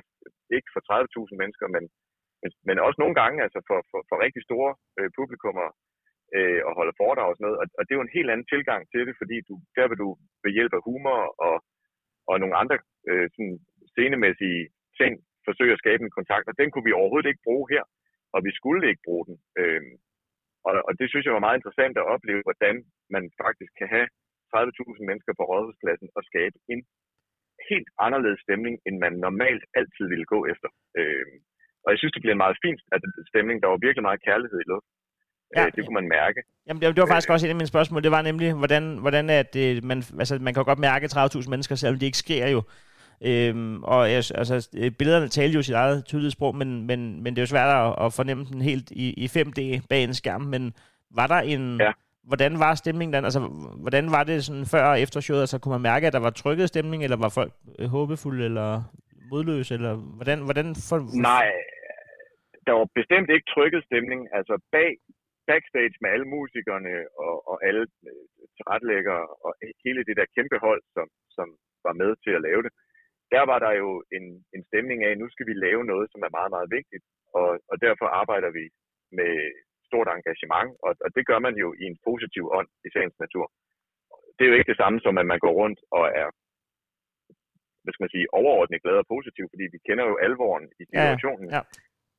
[0.57, 1.83] ikke for 30.000 mennesker, men,
[2.41, 5.67] men, men også nogle gange altså for, for, for rigtig store øh, publikummer
[6.37, 7.59] øh, og holde foredrag og sådan noget.
[7.61, 9.97] Og, og det er jo en helt anden tilgang til det, fordi du, der vil
[10.03, 10.09] du
[10.43, 11.57] ved hjælp af humor og,
[12.29, 12.77] og nogle andre
[13.09, 13.57] øh, sådan
[13.91, 14.63] scenemæssige
[14.99, 15.13] ting
[15.47, 17.83] forsøge at skabe en kontakt, og den kunne vi overhovedet ikke bruge her,
[18.35, 19.37] og vi skulle ikke bruge den.
[19.61, 19.81] Øh,
[20.67, 22.75] og, og det synes jeg var meget interessant at opleve, hvordan
[23.15, 24.07] man faktisk kan have
[24.55, 26.81] 30.000 mennesker på rådhuspladsen og skabe en
[27.69, 30.69] helt anderledes stemning, end man normalt altid ville gå efter.
[30.99, 31.25] Øh,
[31.83, 32.77] og jeg synes, det bliver en meget fin
[33.31, 33.57] stemning.
[33.59, 34.96] Der var virkelig meget kærlighed i luften.
[35.55, 35.65] Ja.
[35.65, 36.43] Øh, det kunne man mærke.
[36.67, 38.03] Jamen, det, det var faktisk øh, også et af mine spørgsmål.
[38.03, 41.75] Det var nemlig, hvordan, hvordan at, det, man, altså, man kan godt mærke 30.000 mennesker,
[41.75, 42.61] selvom det ikke sker jo.
[43.25, 47.43] Øhm, og altså, billederne taler jo sit eget tydelige sprog, men, men, men det er
[47.43, 50.41] jo svært at, at fornemme den helt i, i 5D bag en skærm.
[50.41, 50.73] Men
[51.15, 51.77] var der en...
[51.79, 51.91] Ja.
[52.23, 53.23] Hvordan var stemningen den?
[53.23, 53.39] Altså,
[53.85, 55.41] hvordan var det sådan før og efter showet?
[55.41, 58.83] Altså, kunne man mærke, at der var trykket stemning, eller var folk øh, håbefulde, eller
[59.31, 60.39] modløse, eller hvordan...
[60.39, 60.97] hvordan for...
[61.21, 61.51] Nej,
[62.65, 64.21] der var bestemt ikke trykket stemning.
[64.37, 64.91] Altså, bag
[65.51, 66.93] backstage med alle musikerne
[67.25, 68.25] og, og alle øh,
[68.57, 69.51] tilrettelæggere og
[69.85, 71.07] hele det der kæmpe hold, som,
[71.37, 71.47] som
[71.87, 72.73] var med til at lave det,
[73.33, 76.21] der var der jo en, en stemning af, at nu skal vi lave noget, som
[76.27, 77.05] er meget, meget vigtigt,
[77.39, 78.65] og, og derfor arbejder vi
[79.19, 79.33] med
[79.87, 83.45] stort engagement, og, og det gør man jo i en positiv ånd i sagens natur.
[84.35, 86.27] Det er jo ikke det samme som, at man går rundt og er
[87.83, 91.49] hvad skal man sige, overordnet glad og positiv, fordi vi kender jo alvoren i situationen.
[91.49, 91.61] Ja, ja.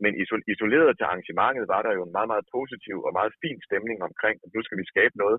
[0.03, 0.13] Men
[0.53, 4.37] isoleret til arrangementet var der jo en meget, meget positiv og meget fin stemning omkring,
[4.45, 5.39] at nu skal vi skabe noget,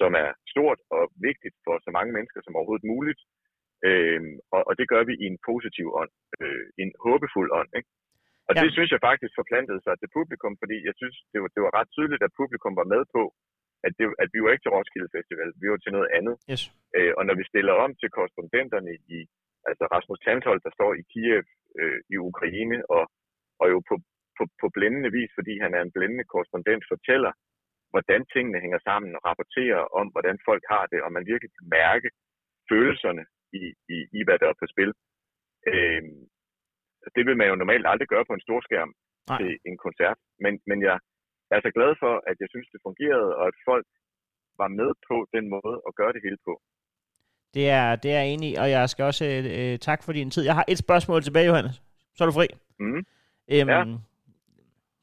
[0.00, 3.20] som er stort og vigtigt for så mange mennesker som overhovedet muligt,
[3.88, 4.20] Øh,
[4.54, 7.70] og, og det gør vi i en positiv ånd, øh, en håbefuld ånd.
[7.78, 7.90] Ikke?
[8.48, 8.60] Og ja.
[8.62, 11.72] det synes jeg faktisk forplantede sig til publikum, fordi jeg synes, det var, det var
[11.78, 13.22] ret tydeligt, at publikum var med på,
[13.86, 16.34] at, det, at vi var ikke til Roskilde Festival, vi var til noget andet.
[16.52, 16.62] Yes.
[16.96, 19.18] Øh, og når vi stiller om til korrespondenterne i,
[19.70, 21.44] altså Rasmus Tanthold, der står i Kiev
[21.80, 23.04] øh, i Ukraine, og,
[23.60, 23.94] og jo på,
[24.36, 27.32] på, på blændende vis, fordi han er en blændende korrespondent, fortæller,
[27.92, 31.66] hvordan tingene hænger sammen, og rapporterer om, hvordan folk har det, og man virkelig kan
[31.78, 32.08] mærke
[32.70, 33.24] følelserne
[33.60, 33.62] i,
[33.94, 34.90] i, i hvad der er på spil.
[35.70, 36.02] Øh,
[37.16, 39.38] det vil man jo normalt aldrig gøre på en stor skærm Nej.
[39.38, 40.96] til en koncert, men, men jeg
[41.54, 43.86] er så glad for, at jeg synes, det fungerede, og at folk
[44.62, 46.54] var med på den måde at gøre det hele på.
[47.54, 49.24] Det er, det er jeg enig i, og jeg skal også
[49.58, 50.42] øh, tak for din tid.
[50.44, 51.76] Jeg har et spørgsmål tilbage, Johannes.
[52.14, 52.48] Så er du fri.
[52.78, 53.02] Mm.
[53.48, 53.84] Øhm, ja.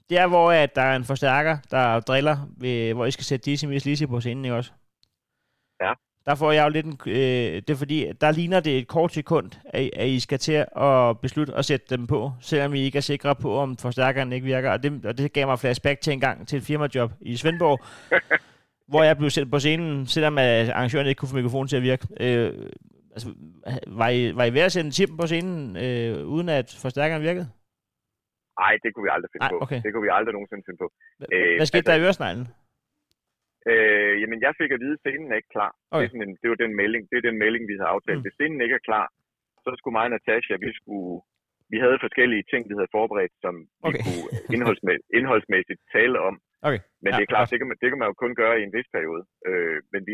[0.10, 3.46] Det er, hvor at der er en forstærker, der driller, ved, hvor I skal sætte
[3.46, 4.72] Dizzy Miss Lizzy på scenen, ikke også?
[5.82, 5.94] Ja
[6.26, 7.16] der får jeg jo lidt en, øh,
[7.56, 11.20] det er fordi, der ligner det et kort sekund, at, at I skal til at
[11.20, 14.72] beslutte at sætte dem på, selvom I ikke er sikre på, om forstærkeren ikke virker.
[14.72, 17.80] Og det, og det gav mig flashback til en gang til et firmajob i Svendborg,
[18.90, 22.08] hvor jeg blev sendt på scenen, selvom arrangøren ikke kunne få mikrofonen til at virke.
[22.20, 22.54] Øh,
[23.12, 23.30] altså,
[23.88, 27.50] var, I, var I ved at sende chippen på scenen, øh, uden at forstærkeren virkede?
[28.62, 29.58] Nej, det kunne vi aldrig finde Ej, på.
[29.66, 29.80] Okay.
[29.84, 30.88] Det kunne vi aldrig nogensinde finde på.
[31.20, 31.28] Hvad,
[31.60, 32.46] hvad skete altså, der i øresneglen?
[33.72, 35.72] Øh, jamen, jeg fik at vide, at scenen er ikke klar.
[35.76, 35.98] Okay.
[35.98, 38.20] Det, er sådan en, det var den melding, det er den melding, vi havde aftalt.
[38.20, 38.26] Mm.
[38.26, 39.06] Hvis scenen ikke er klar,
[39.64, 41.16] så skulle mig og Natasha, vi skulle
[41.74, 43.56] vi havde forskellige ting, vi havde forberedt, som
[43.88, 43.98] okay.
[43.98, 46.36] vi kunne indholdsmæ- indholdsmæssigt tale om.
[46.68, 46.82] Okay.
[47.04, 48.64] Men ja, det er klart, det kan, man, det kan man jo kun gøre i
[48.68, 49.24] en vis periode.
[49.50, 50.14] Øh, men vi,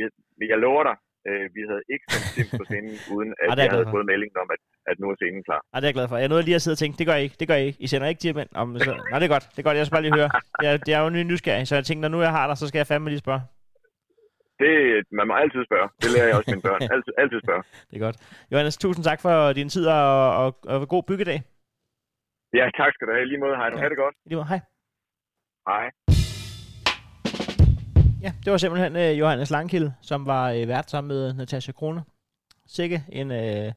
[0.53, 0.95] jeg lover dig,
[1.29, 4.37] øh, vi havde ikke sendt Tim på scenen, uden at ja, jeg havde fået meldingen
[4.43, 5.61] om, at, at nu er scenen klar.
[5.71, 6.17] Ja, det er jeg glad for.
[6.23, 7.79] Jeg nåede lige at sidde og tænke, det gør I ikke, det gør I ikke.
[7.85, 8.51] I sender ikke Tim ind.
[8.61, 10.31] Om, så, nej, det er godt, det er godt, jeg skal bare lige høre.
[10.59, 12.45] Det er, det er jo en ny nysgerrig, så jeg tænkte, når nu jeg har
[12.47, 13.41] dig, så skal jeg fandme lige spørge.
[14.63, 14.73] Det,
[15.19, 15.87] man må altid spørge.
[16.01, 16.81] Det lærer jeg også mine børn.
[16.95, 17.63] Altid, altid spørge.
[17.89, 18.17] Det er godt.
[18.51, 20.07] Johannes, tusind tak for din tid og,
[20.41, 21.39] og, og god byggedag.
[22.59, 23.23] Ja, tak skal du have.
[23.25, 23.55] I lige måde.
[23.61, 23.69] Hej.
[23.73, 23.79] Ja.
[23.81, 24.15] Ha' det godt.
[24.25, 24.49] I lige måde.
[24.53, 24.59] Hej.
[25.69, 25.85] Hej.
[28.21, 32.03] Ja, det var simpelthen øh, Johannes Langkilde, som var øh, vært sammen med Natasha Krone.
[32.67, 33.73] Sikke en, øh,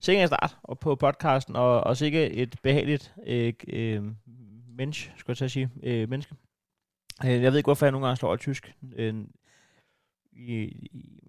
[0.00, 4.02] sikke en start på podcasten, og, og sikke et behageligt øh, øh,
[4.68, 6.34] mensch, skulle jeg til at sige, øh, menneske.
[7.24, 8.74] Øh, jeg ved ikke, hvorfor jeg nogle gange slår i tysk.
[8.96, 9.14] Øh,
[10.32, 10.72] i,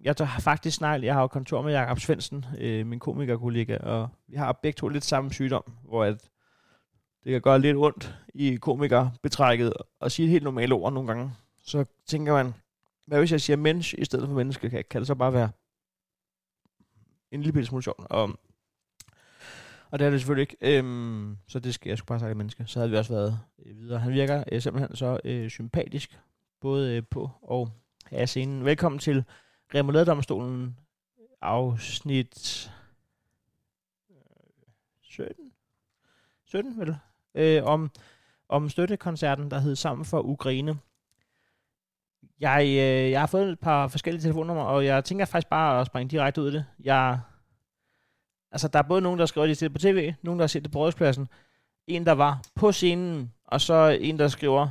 [0.02, 4.08] jeg har faktisk snakket, jeg har jo kontor med Jakob Svendsen, øh, min komikerkollega, og
[4.28, 6.30] vi har begge to lidt samme sygdom, hvor at
[7.24, 11.32] det kan gøre lidt ondt i komikerbetrækket at sige et helt normalt ord nogle gange.
[11.68, 12.54] Så tænker man,
[13.06, 14.70] hvad hvis jeg siger mensch i stedet for menneske?
[14.70, 15.50] Kan, kan det så bare være
[17.30, 18.06] en lille smule sjovt?
[18.10, 18.38] Og,
[19.90, 20.78] og det er det selvfølgelig ikke.
[20.78, 22.64] Øhm, så det skal jeg skulle bare sige menneske.
[22.66, 23.98] Så havde vi også været øh, videre.
[23.98, 26.20] Han virker øh, simpelthen så øh, sympatisk,
[26.60, 27.70] både øh, på og
[28.10, 28.64] af scenen.
[28.64, 29.24] Velkommen til
[29.74, 30.78] Remoladedomstolen,
[31.40, 32.70] afsnit
[34.10, 34.16] øh,
[35.02, 35.52] 17?
[36.44, 36.96] 17, vel?
[37.34, 37.90] Øh, om,
[38.48, 40.78] om støttekoncerten, der hed Sammen for Ukraine.
[42.40, 45.86] Jeg, øh, jeg har fået et par forskellige telefonnumre, og jeg tænker faktisk bare at
[45.86, 46.64] springe direkte ud af det.
[46.84, 47.20] Jeg,
[48.52, 50.42] altså, der er både nogen, der skriver, at de ser det på tv, nogen, der
[50.42, 51.28] har set det på rådspladsen,
[51.86, 54.68] en, der var på scenen, og så en, der skriver,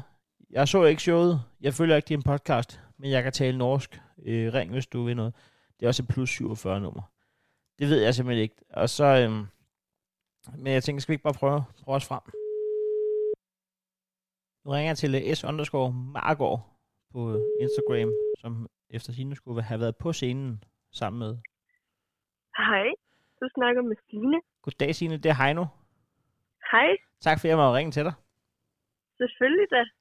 [0.50, 4.02] jeg så ikke showet, jeg følger ikke din podcast, men jeg kan tale norsk.
[4.26, 5.34] Øh, ring, hvis du vil noget.
[5.80, 7.02] Det er også et plus 47 nummer.
[7.80, 8.56] Det ved jeg simpelthen ikke.
[8.74, 9.46] Og så, øhm,
[10.58, 12.22] men jeg tænker, skal vi ikke bare prøve, prøve os frem?
[14.66, 16.77] Nu ringer jeg til S underscore Margård
[17.14, 17.20] på
[17.62, 21.38] Instagram, som efter sine skulle have været på scenen sammen med.
[22.58, 22.88] Hej,
[23.42, 24.42] du snakker med Stine.
[24.62, 25.66] Goddag Signe, det er Heino.
[26.72, 26.88] Hej,
[27.22, 28.14] Tak for, at jeg må ringe til dig.
[29.18, 29.84] selvfølgelig da.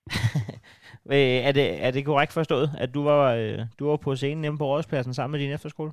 [1.49, 4.59] Er, det, er det korrekt forstået, at du var, øh, du var på scenen hjemme
[4.59, 5.93] på Rådspladsen sammen med din efterskole?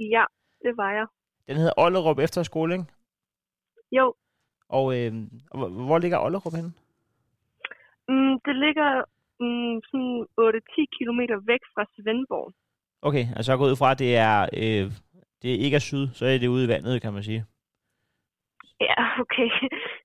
[0.00, 0.24] Ja,
[0.62, 1.06] det var jeg.
[1.48, 2.84] Den hedder Ollerup Efterskole, ikke?
[3.92, 4.14] Jo,
[4.68, 5.12] Og øh,
[5.54, 6.72] hvor, hvor ligger Ollerup henne?
[8.08, 9.04] mm, det ligger
[9.40, 12.52] mm, sådan 8-10 km væk fra Svendborg.
[13.02, 14.84] Okay, altså jeg går ud fra, at det er, øh,
[15.42, 17.44] det er ikke er syd, så er det ude i vandet, kan man sige.
[18.80, 19.48] Ja, okay.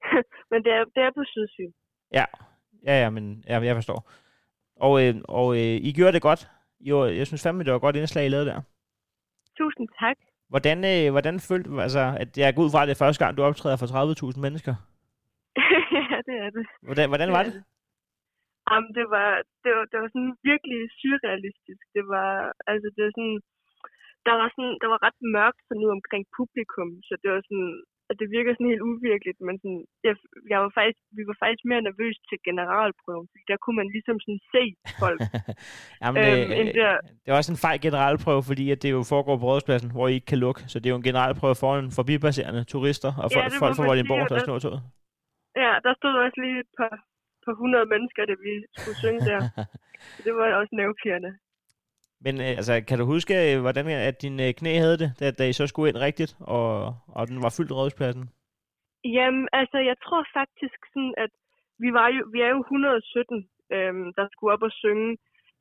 [0.51, 1.71] Men det er, det er på Sydsyn.
[2.13, 2.25] Ja,
[2.85, 4.11] ja, ja, men ja, jeg forstår.
[4.75, 6.47] Og, øh, og øh, I gjorde det godt.
[6.79, 8.61] Jo, jeg synes fandme, det var godt indslag, I lavede der.
[9.57, 10.17] Tusind tak.
[10.49, 13.25] Hvordan, øh, hvordan følte du, altså, at jeg går ud fra, at det er første
[13.25, 14.75] gang, du optræder for 30.000 mennesker?
[16.11, 16.65] ja, det er det.
[16.81, 17.63] Hvordan, hvordan var Det det?
[18.69, 19.29] Jamen, det var,
[19.63, 21.83] det var, det var sådan virkelig surrealistisk.
[21.97, 22.29] Det var,
[22.71, 23.37] altså, det var sådan,
[24.27, 27.71] der var sådan, der var ret mørkt sådan ud omkring publikum, så det var sådan,
[28.09, 30.13] at det virker sådan helt uvirkeligt, men sådan, jeg,
[30.51, 34.17] jeg var faktisk, vi var faktisk mere nervøse til generalprøven, fordi der kunne man ligesom
[34.25, 34.63] sådan se
[35.03, 35.19] folk.
[36.03, 39.35] Jamen, Øhm, øh, der- det er også en fejl generalprøve, fordi at det jo foregår
[39.39, 40.61] på rådspladsen, hvor I ikke kan lukke.
[40.71, 43.75] Så det er jo en generalprøve foran forbipasserende turister og Ja, folk, det må folk
[43.77, 44.81] fra Vordingborg, der og snor toget.
[45.63, 46.93] ja, der stod også lige et par,
[47.47, 49.39] par hundrede mennesker, da vi skulle synge der.
[50.15, 51.31] Så det var også nervepirrende.
[52.25, 55.25] Men øh, altså, kan du huske, øh, hvordan at din øh, knæ havde det, da,
[55.39, 56.69] da I så skulle ind rigtigt, og,
[57.17, 58.25] og den var fyldt rådspladsen?
[59.17, 61.31] Jamen, altså, jeg tror faktisk sådan, at
[61.83, 65.09] vi, var jo, vi er jo 117, øhm, der skulle op og synge.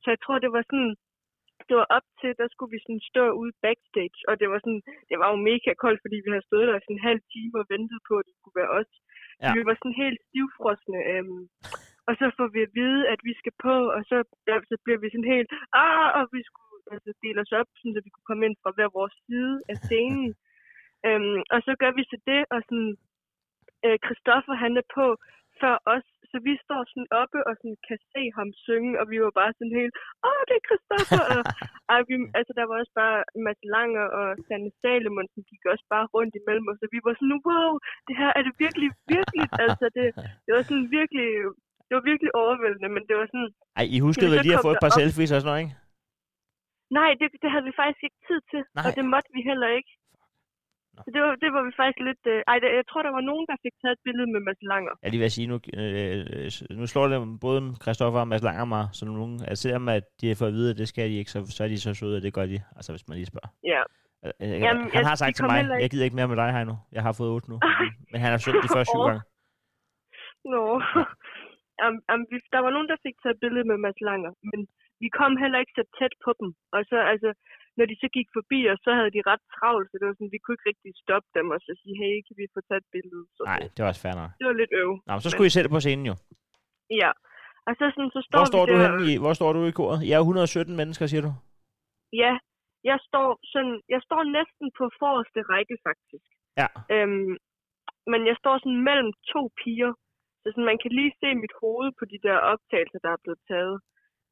[0.01, 0.93] Så jeg tror, det var sådan,
[1.67, 4.83] det var op til, der skulle vi sådan stå ude backstage, og det var sådan,
[5.09, 7.65] det var jo mega koldt, fordi vi havde stået der sådan en halv time og
[7.73, 8.91] ventet på, at det skulle være os.
[9.43, 9.51] Ja.
[9.55, 11.43] Vi var sådan helt stivfrosne, øhm,
[12.07, 14.17] og så får vi at vide, at vi skal på, og så,
[14.49, 15.49] ja, så bliver vi sådan helt,
[15.83, 18.71] ah, og vi skulle altså, dele os op, sådan, så vi kunne komme ind fra
[18.75, 20.29] hver vores side af scenen.
[21.07, 22.91] øhm, og så gør vi så det, og sådan,
[23.85, 25.05] øh, Christoffer han er på
[25.61, 29.17] før os, så vi står sådan oppe og sådan kan se ham synge, og vi
[29.25, 29.93] var bare sådan helt,
[30.27, 31.23] åh, det er Christoffer!
[31.35, 31.41] og,
[31.91, 36.05] ej, vi, altså, der var også bare Mads Langer og Sanne Salemonsen gik også bare
[36.15, 37.71] rundt imellem os, og vi var sådan, wow,
[38.07, 40.07] det her er det virkelig, virkelig, altså det,
[40.45, 41.29] det var sådan virkelig,
[41.87, 44.65] det var virkelig overvældende, men det var sådan, Ej, I huskede vel så lige at
[44.67, 45.75] få et par selfies og sådan noget, ikke?
[46.97, 48.83] nej, det, det havde vi faktisk ikke tid til, Nej.
[48.85, 49.91] og det måtte vi heller ikke.
[51.05, 52.23] Så det var, det var vi faktisk lidt...
[52.33, 54.61] Øh, ej, der, jeg tror, der var nogen, der fik taget et billede med Mads
[54.71, 54.93] Langer.
[55.03, 58.83] Jeg lige vil sige, nu, øh, nu slår det både Christoffer og Mads Langer mig,
[58.97, 61.31] så nogen, altså selvom at de har fået at vide, at det skal de ikke,
[61.35, 63.49] så, så er de så søde, at det gør de, altså hvis man lige spørger.
[63.73, 63.81] Ja.
[64.25, 66.37] Øh, øh, Jamen, han jeg- har sagt til mig, ikke- jeg gider ikke mere med
[66.41, 66.75] dig, Heino.
[66.95, 67.57] Jeg har fået otte nu.
[68.11, 69.23] Men han har søgt de første syv gange.
[70.53, 70.63] Nå.
[71.85, 74.59] um, um, vi, der var nogen, der fik taget et billede med Mads Langer, men
[75.03, 76.49] vi kom heller ikke så tæt på dem.
[76.75, 77.29] Og så, altså,
[77.77, 80.35] når de så gik forbi os, så havde de ret travlt, så det var sådan,
[80.35, 82.89] vi kunne ikke rigtig stoppe dem og så sige, hey, kan vi få taget et
[82.95, 83.23] billede?
[83.35, 84.31] Så Nej, det var også fair nok.
[84.39, 84.91] det var lidt øv.
[85.07, 86.15] Nå, men så skulle I selv på scenen jo.
[87.01, 87.11] Ja.
[87.67, 89.61] Og så, sådan, så står Hvor vi står du der, henne i, hvor står du
[89.71, 89.99] i koret?
[90.09, 91.31] Jeg er 117 mennesker, siger du?
[92.23, 92.33] Ja,
[92.89, 96.27] jeg står, sådan, jeg står næsten på forreste række, faktisk.
[96.61, 96.67] Ja.
[96.95, 97.33] Øhm,
[98.11, 99.91] men jeg står sådan mellem to piger,
[100.41, 103.41] så sådan, man kan lige se mit hoved på de der optagelser, der er blevet
[103.51, 103.77] taget.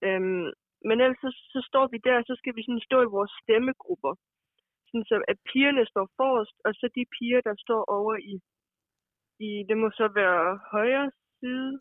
[0.07, 0.47] Øhm,
[0.87, 3.33] men ellers så, så står vi der, og så skal vi sådan stå i vores
[3.41, 4.13] stemmegrupper.
[4.87, 8.35] sådan så at pigerne står forrest, og så de piger, der står over i,
[9.47, 11.71] i det må så være højre side.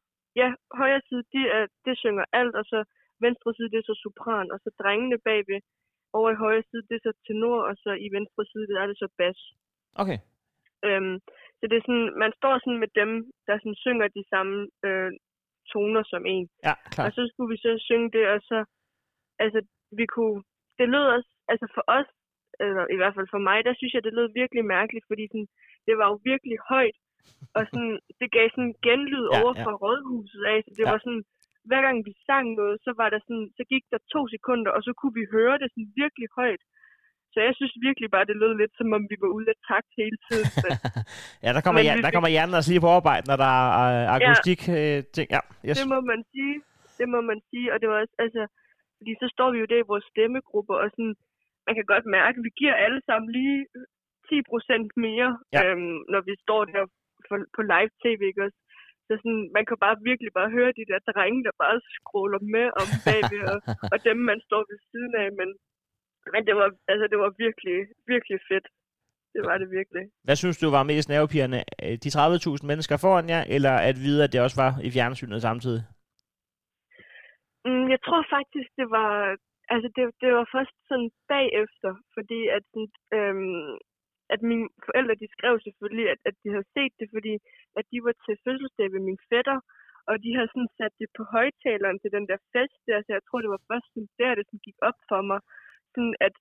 [0.40, 0.48] Ja,
[0.80, 2.78] højre side, de er, det synger alt, og så
[3.26, 5.60] venstre side, det er så sopran, og så drengene bagved
[6.18, 8.86] over i højre side, det er så tenor, og så i venstre side, det er
[8.86, 9.38] det så bas.
[10.02, 10.18] Okay.
[10.86, 11.16] Øhm,
[11.58, 13.10] så det er sådan, man står sådan med dem,
[13.46, 15.10] der sådan synger de samme øh,
[15.72, 16.46] toner som en.
[16.68, 17.14] Ja, Og klart.
[17.14, 18.58] så skulle vi så synge det, og så,
[19.42, 19.60] altså,
[19.98, 20.38] vi kunne,
[20.78, 22.08] det lød også, altså for os,
[22.64, 25.48] eller i hvert fald for mig, der synes jeg, det lød virkelig mærkeligt, fordi sådan,
[25.86, 26.96] det var jo virkelig højt,
[27.56, 29.62] og sådan, det gav sådan en genlyd Ja, over ja.
[29.64, 30.90] fra rådhuset af, så det Ja.
[30.92, 31.24] var sådan,
[31.68, 34.80] hver gang vi sang noget, så var der sådan, så gik der to sekunder, og
[34.86, 36.62] så kunne vi høre det sådan virkelig højt.
[37.34, 39.90] Så jeg synes virkelig bare, det lød lidt, som om vi var ude af takt
[40.00, 40.48] hele tiden.
[40.64, 40.70] Men,
[41.44, 43.52] ja, der kommer, Men hjer- vi der kommer hjernen altså lige på arbejde, når der
[43.82, 45.26] er øh, akustik øh, ting.
[45.36, 45.76] Ja, yes.
[45.80, 46.54] Det må man sige.
[47.00, 47.66] Det må man sige.
[47.72, 48.42] Og det var også, altså,
[49.02, 51.14] fordi så står vi jo der i vores stemmegruppe, og sådan,
[51.66, 53.58] man kan godt mærke, at vi giver alle sammen lige
[54.28, 55.60] 10 procent mere, Ja.
[55.64, 56.82] øhm, når vi står der
[57.28, 58.58] for, på live-tv, ikke også?
[59.06, 62.66] Så sådan, man kan bare virkelig bare høre de der drenge, der bare scroller med
[62.80, 63.58] om bagved, og,
[63.92, 65.28] og dem, man står ved siden af.
[65.40, 65.48] Men,
[66.32, 67.78] men det var, altså, det var virkelig,
[68.12, 68.66] virkelig fedt.
[69.34, 70.04] Det var det virkelig.
[70.26, 71.60] Hvad synes du var mest nervepirrende?
[72.04, 75.82] De 30.000 mennesker foran jer, eller at vide, at det også var i fjernsynet samtidig?
[77.66, 79.10] Mm, jeg tror faktisk, det var,
[79.74, 83.72] altså det, det var først sådan bagefter, fordi at, sådan, øhm,
[84.34, 87.34] at mine forældre, de skrev selvfølgelig, at, at de havde set det, fordi
[87.78, 89.58] at de var til fødselsdag ved min fætter,
[90.10, 93.24] og de havde sådan sat det på højtaleren til den der fest der, så jeg
[93.24, 95.40] tror, det var først sådan der, det sådan gik op for mig,
[95.94, 96.34] sådan at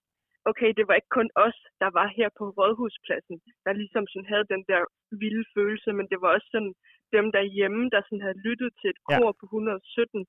[0.52, 4.52] okay, det var ikke kun os, der var her på Rådhuspladsen, der ligesom sådan havde
[4.54, 4.82] den der
[5.22, 6.74] vilde følelse, men det var også sådan
[7.16, 9.18] dem derhjemme, der sådan havde lyttet til et Ja.
[9.18, 10.26] kor på 117,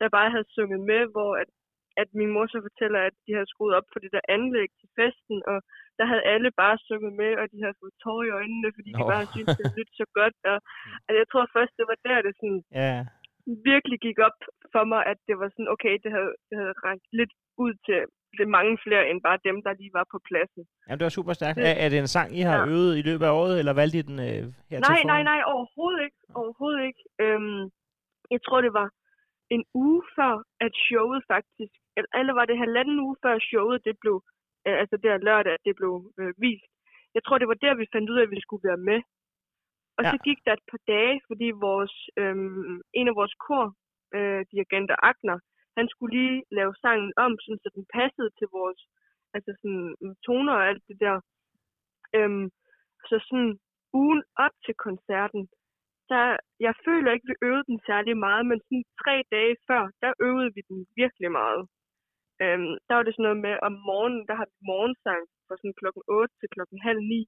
[0.00, 1.48] der bare havde sunget med, hvor at,
[2.02, 4.88] at min mor så fortæller, at de havde skruet op for det der anlæg til
[4.98, 5.58] festen, og
[5.98, 9.04] der havde alle bare sunget med, og de havde fået tårer i øjnene, fordi de
[9.04, 9.10] Nå.
[9.14, 10.36] bare syntes, det lyttet så godt.
[10.52, 10.56] Og,
[11.06, 12.94] altså, jeg tror først, det var der, det sådan Ja,
[13.72, 14.38] virkelig gik op
[14.74, 17.32] for mig, at det var sådan, okay, det havde, det havde ragt lidt
[17.64, 17.98] ud til
[18.38, 20.62] det mange flere, end bare dem, der lige var på pladsen.
[20.86, 21.56] Jamen, det var super stærkt.
[21.56, 22.66] Det- Er, er det en sang, I har Ja.
[22.74, 26.00] øvet i løbet af året, eller valgte I den øh, her Nej, nej, nej, overhovedet
[26.06, 26.18] ikke.
[26.40, 27.02] Overhovedet ikke.
[27.24, 27.60] Øhm,
[28.34, 28.88] jeg tror, det var
[29.50, 31.72] en uge før, at showet faktisk,
[32.18, 34.16] eller, var det halvanden uge før showet, det blev,
[34.66, 36.70] øh, altså der lørdag, det blev øh, vist.
[37.14, 39.00] Jeg tror, det var der, vi fandt ud af, at vi skulle være med.
[39.98, 40.10] Og Ja.
[40.10, 43.66] så gik der et par dage, fordi vores, øhm, en af vores kor,
[44.16, 45.38] øh, dirigenter Agner,
[45.76, 48.80] han skulle lige lave sangen om, sådan, så den passede til vores
[49.34, 51.16] altså sådan, toner og alt det der.
[52.16, 52.46] Øhm,
[53.08, 53.58] så sådan
[53.92, 55.42] ugen op til koncerten,
[56.12, 56.26] der,
[56.66, 60.50] jeg føler ikke, vi øvede den særlig meget, men sådan tre dage før, der øvede
[60.56, 61.62] vi den virkelig meget.
[62.42, 65.78] Øhm, der var det sådan noget med, om morgenen, der har vi morgensang fra sådan
[65.80, 67.26] klokken 8 til klokken halv 9.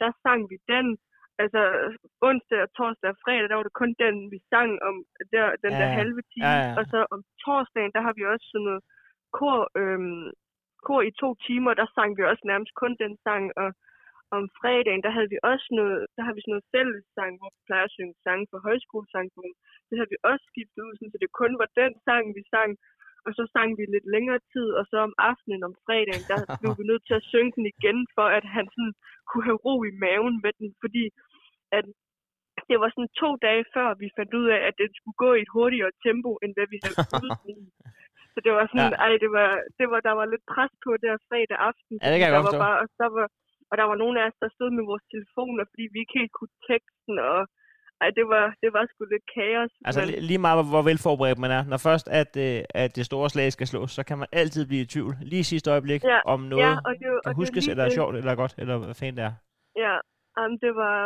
[0.00, 0.86] Der sang vi den,
[1.42, 1.62] altså
[2.28, 4.94] onsdag og torsdag og fredag, der var det kun den, vi sang om
[5.34, 6.54] der, den Ja, der halve time.
[6.54, 6.74] Ja, ja.
[6.78, 8.82] Og så om torsdagen, der har vi også sådan noget
[9.38, 10.26] kor, øhm,
[10.86, 13.68] kor i to timer, der sang vi også nærmest kun den sang, og
[14.36, 17.60] om fredagen, der havde vi også noget, der har vi sådan noget fællessang, hvor vi
[17.68, 19.56] plejer at synge sange for højskolesangbogen.
[19.88, 22.70] Det havde vi også skiftet ud, så det kun var den sang, vi sang.
[23.26, 26.72] Og så sang vi lidt længere tid, og så om aftenen om fredagen, der blev
[26.78, 28.94] vi nødt til at synge den igen, for at han sådan
[29.28, 31.04] kunne have ro i maven med den, fordi
[31.78, 31.84] at
[32.70, 35.42] det var sådan to dage før, vi fandt ud af, at den skulle gå i
[35.46, 36.96] et hurtigere tempo, end hvad vi havde
[37.52, 37.54] i.
[38.34, 39.02] Så det var sådan, Ja.
[39.04, 41.94] ej, det var, det var, der var lidt pres på der fredag aften.
[42.02, 43.26] Ja, det kan jeg der godt var bare, og, der var,
[43.70, 46.32] og der var nogle af os, der stod med vores telefoner, fordi vi ikke helt
[46.38, 47.38] kunne teksten, og
[48.02, 49.72] ej, det var, det var sgu lidt kaos.
[49.88, 51.62] Altså men, li- lige meget, hvor- velforberedt man er.
[51.72, 54.82] Når først, at, øh, at det store slag skal slås, så kan man altid blive
[54.86, 55.12] i tvivl.
[55.30, 57.62] Lige i sidste øjeblik, Ja, om noget ja, og det, og kan det er huskes,
[57.64, 57.96] lige eller er det.
[57.98, 59.34] sjovt, eller godt, eller hvad fanden det er.
[59.84, 59.94] Ja,
[60.40, 60.96] um, det var...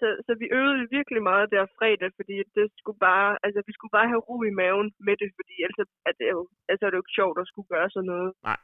[0.00, 3.94] Så, så vi øvede virkelig meget der fredag, fordi det skulle bare, altså vi skulle
[3.98, 6.40] bare have ro i maven med det, fordi ellers er det jo,
[6.70, 8.30] altså er det jo ikke sjovt at skulle gøre sådan noget.
[8.50, 8.60] Nej.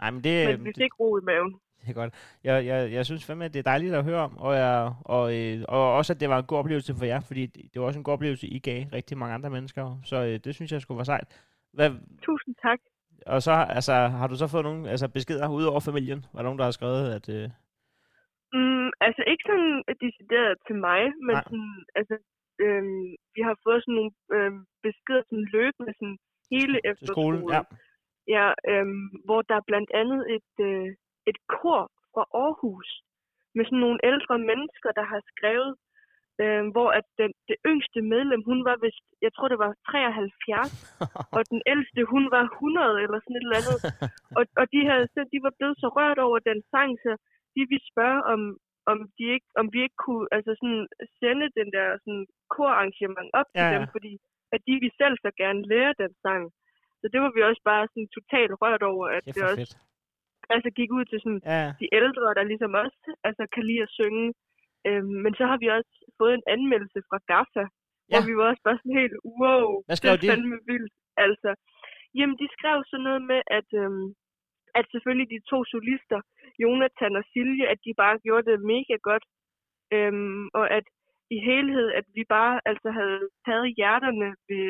[0.00, 1.52] Nej, men det, Men vi det, fik ro i maven.
[1.84, 2.38] Det er godt.
[2.44, 5.24] Jeg, jeg, jeg synes fandme, at det er dejligt at høre om, og, jeg, og,
[5.36, 7.98] øh, og også, at det var en god oplevelse for jer, fordi det, var også
[8.00, 10.00] en god oplevelse, I gav rigtig mange andre mennesker.
[10.04, 11.28] Så øh, det synes jeg skulle være sejt.
[11.72, 11.90] Hvad,
[12.22, 12.78] Tusind tak.
[13.26, 16.24] og så altså, har du så fået nogle altså, beskeder ud over familien?
[16.32, 17.28] Var der nogen, der har skrevet, at...
[17.28, 17.50] Øh,
[18.56, 19.74] Mm, altså ikke sådan
[20.04, 21.44] decideret til mig, men Nej.
[21.48, 22.14] sådan, altså,
[22.64, 26.18] øhm, vi har fået sådan nogle øhm, beskeder sådan løbende sådan
[26.52, 27.40] hele efterskolen.
[27.40, 27.54] skolen?
[27.54, 27.62] Ja.
[28.36, 30.88] Ja, øhm, hvor der er blandt andet et, øh,
[31.30, 32.88] et kor fra Aarhus
[33.56, 35.72] med sådan nogle ældre mennesker, der har skrevet,
[36.42, 40.72] øh, hvor at den, det yngste medlem, hun var vist, jeg tror det var 73,
[41.36, 43.80] og den ældste, hun var 100 eller sådan et eller andet.
[44.38, 47.12] og, og de, havde, så de var blevet så rørt over den sang, så
[47.54, 48.40] de ville spørge, om,
[48.92, 50.82] om, de ikke, om vi ikke kunne altså sådan,
[51.20, 53.74] sende den der sådan, korarrangement op til Ja, ja.
[53.74, 54.12] dem, fordi
[54.54, 56.42] at de ville selv så gerne lære den sang.
[57.00, 59.74] Så det var vi også bare sådan totalt rørt over, at Kæft, det også fedt.
[60.54, 63.94] Altså, gik ud til sådan, Ja, de ældre, der ligesom også altså, kan lide at
[64.00, 64.26] synge.
[64.88, 68.12] Øhm, men så har vi også fået en anmeldelse fra GAFFA, ja.
[68.12, 70.26] hvor vi var også bare sådan helt, wow, Hvad skrev det de?
[70.26, 70.94] er fandme vildt.
[71.26, 71.50] Altså,
[72.18, 74.06] jamen, de skrev sådan noget med, at, øhm,
[74.78, 76.20] at selvfølgelig de to solister,
[76.62, 79.24] Jonathan og Silje, at de bare gjorde det mega godt.
[79.96, 80.86] Øhm, og at
[81.36, 84.68] i helhed, at vi bare altså havde taget hjerterne ved,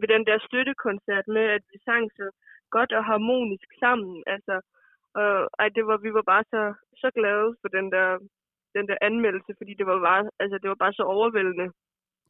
[0.00, 2.26] ved den der støttekoncert med, at vi sang så
[2.76, 4.16] godt og harmonisk sammen.
[4.34, 4.54] Altså,
[5.20, 5.30] og
[5.62, 6.62] ej, det var, vi var bare så,
[7.02, 8.08] så glade for den der,
[8.76, 11.66] den der anmeldelse, fordi det var bare, altså, det var bare så overvældende.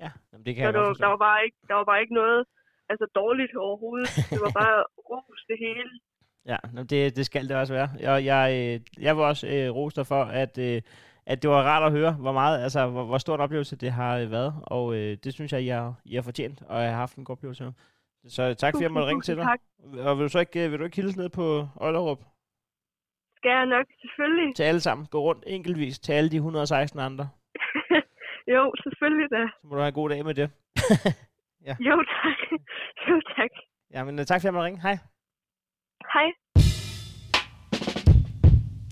[0.05, 0.11] ja.
[0.31, 2.01] Jamen, det kan Så jeg der, godt var- der, var bare ikke, der var bare
[2.05, 2.41] ikke noget
[2.91, 4.09] altså, dårligt overhovedet.
[4.33, 4.77] Det var bare
[5.11, 5.91] ros det hele.
[6.53, 6.57] Ja,
[6.91, 7.89] det, det skal det også være.
[8.07, 10.83] Jeg, jeg, øh, jeg vil også øh, rose dig for, at, øh,
[11.27, 13.91] at det var rart at høre, hvor meget, altså, hvor, hvor stor en oplevelse det
[13.93, 14.55] har øh, været.
[14.63, 17.25] Og øh, det synes jeg, I har, I har fortjent, og jeg har haft en
[17.25, 17.73] god oplevelse.
[18.29, 19.45] Så tak, fordi jeg måtte ringe til dig.
[19.45, 19.61] Tak.
[20.07, 22.19] Og vil du så ikke, øh, vil du ikke hilse ned på Ollerup
[23.45, 24.57] Skal jeg nok, selvfølgelig.
[24.57, 25.07] til alle sammen?
[25.07, 27.29] Gå rundt enkeltvis til alle de 116 andre.
[28.55, 29.43] jo, selvfølgelig da.
[29.61, 30.51] Så må du have en god dag med det.
[31.89, 32.39] Jo, tak.
[33.09, 33.51] Jo, tak.
[33.91, 34.83] Ja, men øh, tak fordi jeg måtte ringe.
[34.83, 34.99] Hej.
[36.15, 36.29] Hej.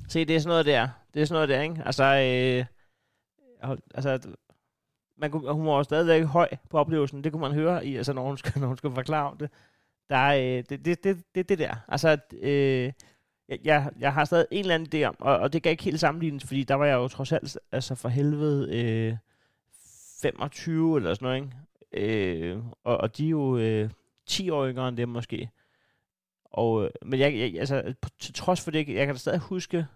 [0.09, 0.88] Se, det er sådan noget der.
[1.14, 1.82] Det er sådan noget der, ikke?
[1.86, 2.66] Altså, øh,
[3.94, 4.36] altså
[5.16, 7.24] man kunne, hun var jo stadigvæk høj på oplevelsen.
[7.24, 9.50] Det kunne man høre, i, altså, når, hun skulle, når hun skulle forklare om det.
[10.09, 11.74] Der er, øh, det, det, det, det, det der.
[11.88, 12.92] Altså, øh,
[13.49, 15.84] jeg, jeg, jeg har stadig en eller anden idé om, og, og det kan ikke
[15.84, 19.16] helt sammenlignes, fordi der var jeg jo trods alt, altså for helvede, øh,
[20.22, 21.57] 25 eller sådan noget, ikke?
[21.95, 23.90] Øh, og, og de er jo øh,
[24.26, 25.51] 10 år yngre end dem måske.
[26.45, 29.86] Og, øh, men jeg, jeg, altså, til trods for det, jeg kan da stadig huske,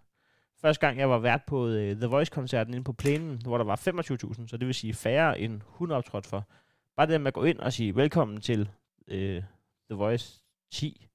[0.61, 3.77] første gang jeg var vært på øh, The Voice-koncerten inde på plænen, hvor der var
[3.77, 6.49] 25.000, så det vil sige færre end 100 optrådt for.
[6.97, 8.69] Bare det med at gå ind og sige velkommen til
[9.09, 9.43] øh,
[9.91, 11.07] The Voice 10.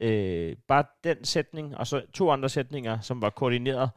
[0.00, 3.90] Øh, bare den sætning, og så to andre sætninger, som var koordineret,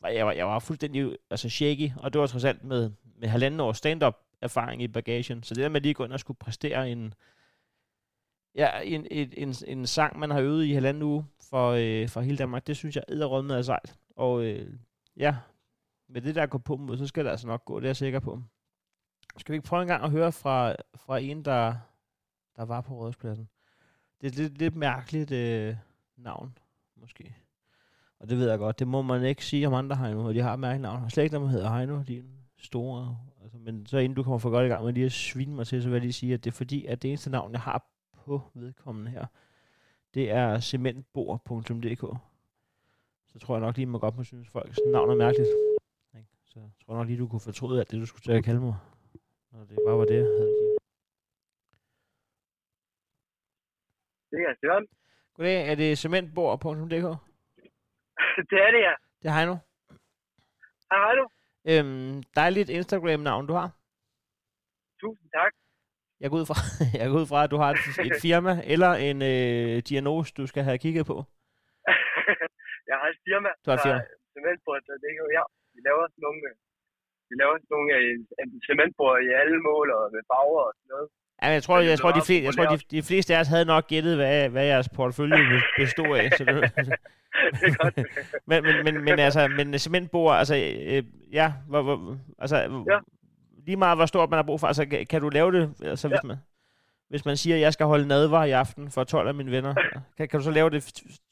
[0.00, 3.28] var- jeg var, jeg var fuldstændig altså shaky, og det var trods alt med, med
[3.28, 5.42] halvanden års stand-up erfaring i bagagen.
[5.42, 7.14] Så det der med lige at gå ind og skulle præstere en,
[8.54, 12.20] ja, en, en, en, en sang, man har øvet i halvanden uge for, øh, for
[12.20, 13.98] hele Danmark, det synes jeg æderrømme er sejt.
[14.16, 14.72] Og øh,
[15.16, 15.36] ja,
[16.08, 17.96] med det der går på mod, så skal det altså nok gå, det er jeg
[17.96, 18.42] sikker på.
[19.38, 21.74] Skal vi ikke prøve en gang at høre fra, fra en, der,
[22.56, 23.48] der var på Rådhuspladsen?
[24.20, 25.76] Det er et lidt, lidt mærkeligt øh,
[26.16, 26.58] navn,
[26.96, 27.34] måske.
[28.18, 30.40] Og det ved jeg godt, det må man ikke sige om andre Heino, og de
[30.40, 31.04] har et mærkeligt navn.
[31.04, 32.22] Og slet ikke, når man hedder Heino, de er
[32.58, 33.18] store.
[33.42, 35.66] Altså, men så inden du kommer for godt i gang med lige at svine mig
[35.66, 37.60] til, så vil jeg lige sige, at det er fordi, at det eneste navn, jeg
[37.60, 39.26] har på vedkommende her,
[40.14, 42.18] det er cementbord.dk.
[43.32, 45.48] Så tror jeg nok lige, man godt må synes, folks navn er mærkeligt.
[46.16, 46.28] Ikke?
[46.44, 48.60] Så jeg tror nok lige, du kunne fortryde alt det, du skulle til at kalde
[48.60, 48.74] mig.
[49.52, 50.78] Når det bare var det, jeg havde at sige.
[54.30, 54.86] Det er Søren.
[55.34, 57.08] Goddag, er det cementbord.dk?
[58.50, 58.94] det er det, ja.
[59.20, 59.56] Det er Heino.
[60.92, 61.24] Hej, du.
[61.70, 63.68] Øhm, dejligt Instagram-navn, du har.
[65.00, 65.52] Tusind tak.
[66.20, 66.58] Jeg går ud fra,
[67.00, 70.44] jeg går ud fra at du har et, et firma eller en øh, diagnose, du
[70.50, 71.16] skal have kigget på.
[72.90, 73.50] jeg har et firma.
[73.62, 74.02] Du har et firma.
[74.34, 75.44] Cementbord, så det er jo ja.
[75.74, 76.54] Vi laver sådan nogle, øh,
[77.28, 78.14] vi laver sådan nogle øh,
[78.66, 81.08] cementbord i alle mål og med farver og sådan noget.
[81.42, 83.48] Ja, jeg tror, det jeg, tror, de, fleste, jeg tror de, de fleste af os
[83.48, 85.38] havde nok gættet, hvad, hvad jeres portefølje
[85.78, 86.30] bestod af.
[86.38, 86.54] Så det,
[87.60, 87.96] det er godt.
[88.46, 92.56] men, men, men, men altså, men cementbord, altså, øh, ja, hvor, hvor, altså,
[92.90, 92.98] Ja.
[93.66, 96.08] lige meget hvor stort man har brug for, altså, kan, kan du lave det, altså,
[96.08, 96.36] hvis man,
[97.08, 99.74] hvis man siger, at jeg skal holde nadvar i aften for 12 af mine venner,
[100.16, 100.80] kan, kan du så lave det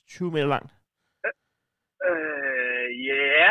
[0.09, 0.71] 20 meter langt?
[2.09, 3.51] Øh, ja.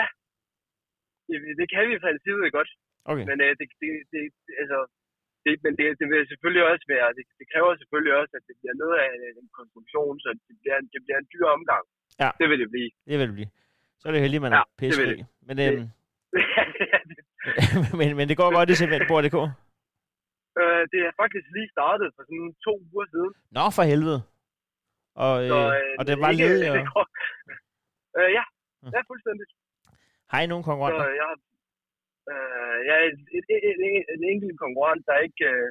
[1.28, 2.70] Det, det kan vi i princippet godt.
[3.06, 3.26] Okay.
[3.30, 4.22] Men øh, det, det, det,
[4.62, 4.78] altså,
[5.46, 8.56] det, men det, det vil selvfølgelig også være, det, det kræver selvfølgelig også, at det
[8.60, 9.10] bliver noget af
[9.42, 11.84] en, konstruktion, så det bliver, en- det bliver en dyr omgang.
[12.24, 12.30] Ja.
[12.40, 12.90] Det vil det blive.
[13.10, 13.52] Det vil det blive.
[14.00, 15.16] Så er det heldigt, man Ja, er det vil pissefri.
[15.22, 15.26] det.
[15.48, 15.88] Men, Det- øhm,
[18.00, 19.38] men, men det går godt i cementbord.dk.
[20.62, 23.34] øh, det er faktisk lige startet for sådan to uger siden.
[23.58, 24.20] Nå, for helvede.
[25.26, 25.60] Og, øh, Så,
[26.00, 26.68] og det var ledig.
[26.72, 26.76] Og...
[26.78, 26.86] det
[28.20, 28.44] øh, ja,
[28.84, 28.92] Mm.
[28.96, 29.46] ja, fuldstændig.
[30.32, 31.06] Har I nogen Så konkurrenter?
[31.22, 31.38] jeg har
[32.34, 33.80] øh, jeg er et, et, et,
[34.16, 35.70] et enkelt konkurrent, der ikke øh,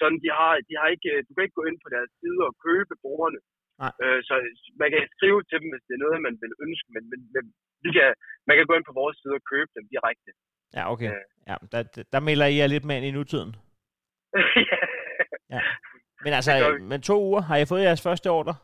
[0.00, 2.40] sådan, de har, de har ikke, øh, du kan ikke gå ind på deres side
[2.48, 3.40] og købe brugerne.
[3.82, 3.92] Nej.
[4.04, 4.34] Øh, så
[4.82, 7.44] man kan skrive til dem, hvis det er noget, man vil ønske, men, men, men
[7.84, 8.08] vi kan,
[8.48, 10.30] man kan gå ind på vores side og købe dem direkte.
[10.78, 11.10] Ja, okay.
[11.12, 11.20] Ja.
[11.50, 13.50] Ja, der, der- der melder I jer lidt med ind i nutiden.
[15.54, 15.60] ja.
[16.24, 16.52] Men altså,
[16.90, 18.54] men to uger, har I fået jeres første ordre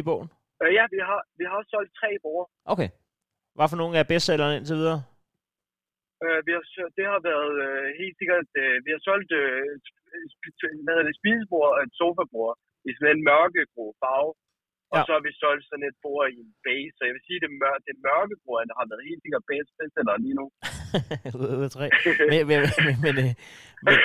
[0.00, 0.28] i bogen?
[0.62, 2.50] Øh, ja, vi har, vi har solgt tre borde.
[2.72, 2.88] Okay.
[3.56, 5.00] Hvad for nogle af bestsellerne indtil videre?
[6.24, 6.62] Øh, vi har,
[6.98, 9.62] det har været øh, helt sikkert, øh, vi har solgt øh,
[10.84, 12.54] hvad hedder det, spisebord og et sofabord
[12.88, 14.32] i sådan en mørkegrå farve.
[14.92, 15.04] Og Ja.
[15.06, 17.44] så har vi solgt sådan et bord i en base, så jeg vil sige, at
[17.46, 20.46] det, mør- det mørkebror har været helt sikkert bedst bestseller lige nu.
[21.58, 21.86] Ud af tre.
[22.32, 23.32] Men, men, men, men, øh,
[23.86, 23.96] men,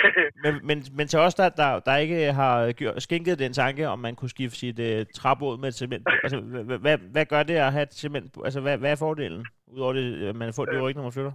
[0.43, 3.99] men, men, men til os, der, der, der ikke har gjort, skænket den tanke, om
[4.05, 6.05] man kunne skifte sit uh, trapåd med et cement.
[6.23, 8.29] Altså, hvad, hvad, hvad gør det at have et cement?
[8.45, 9.45] Altså, hvad, hvad er fordelen?
[9.75, 11.33] Udover det, at man får det jo ikke, når man flytter.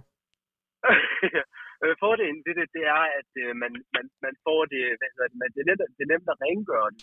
[1.83, 5.29] Øh, Fordelen ved det, det er, at øh, man, man, man får det, hvad hedder
[5.31, 7.01] det, man, det, er nemt, det er nemt at rengøre det.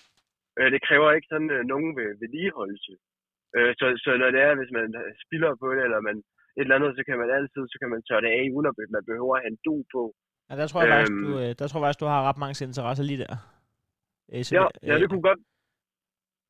[0.59, 2.93] Øh, det kræver ikke sådan øh, nogen ved- vedligeholdelse.
[3.57, 4.87] Øh, så, så når det er, hvis man
[5.25, 6.16] spilder på det, eller man
[6.59, 8.77] et eller andet, så kan man altid, så kan man tørre det af, uden at
[8.97, 10.03] man behøver at have en du på.
[10.49, 11.25] Ja, der tror jeg faktisk, Øhm.
[11.27, 13.35] du, øh, der tror jeg faktisk, du har ret mange interesser lige der.
[14.33, 15.41] Øh, så Ja, det- ja, det øh, kunne godt.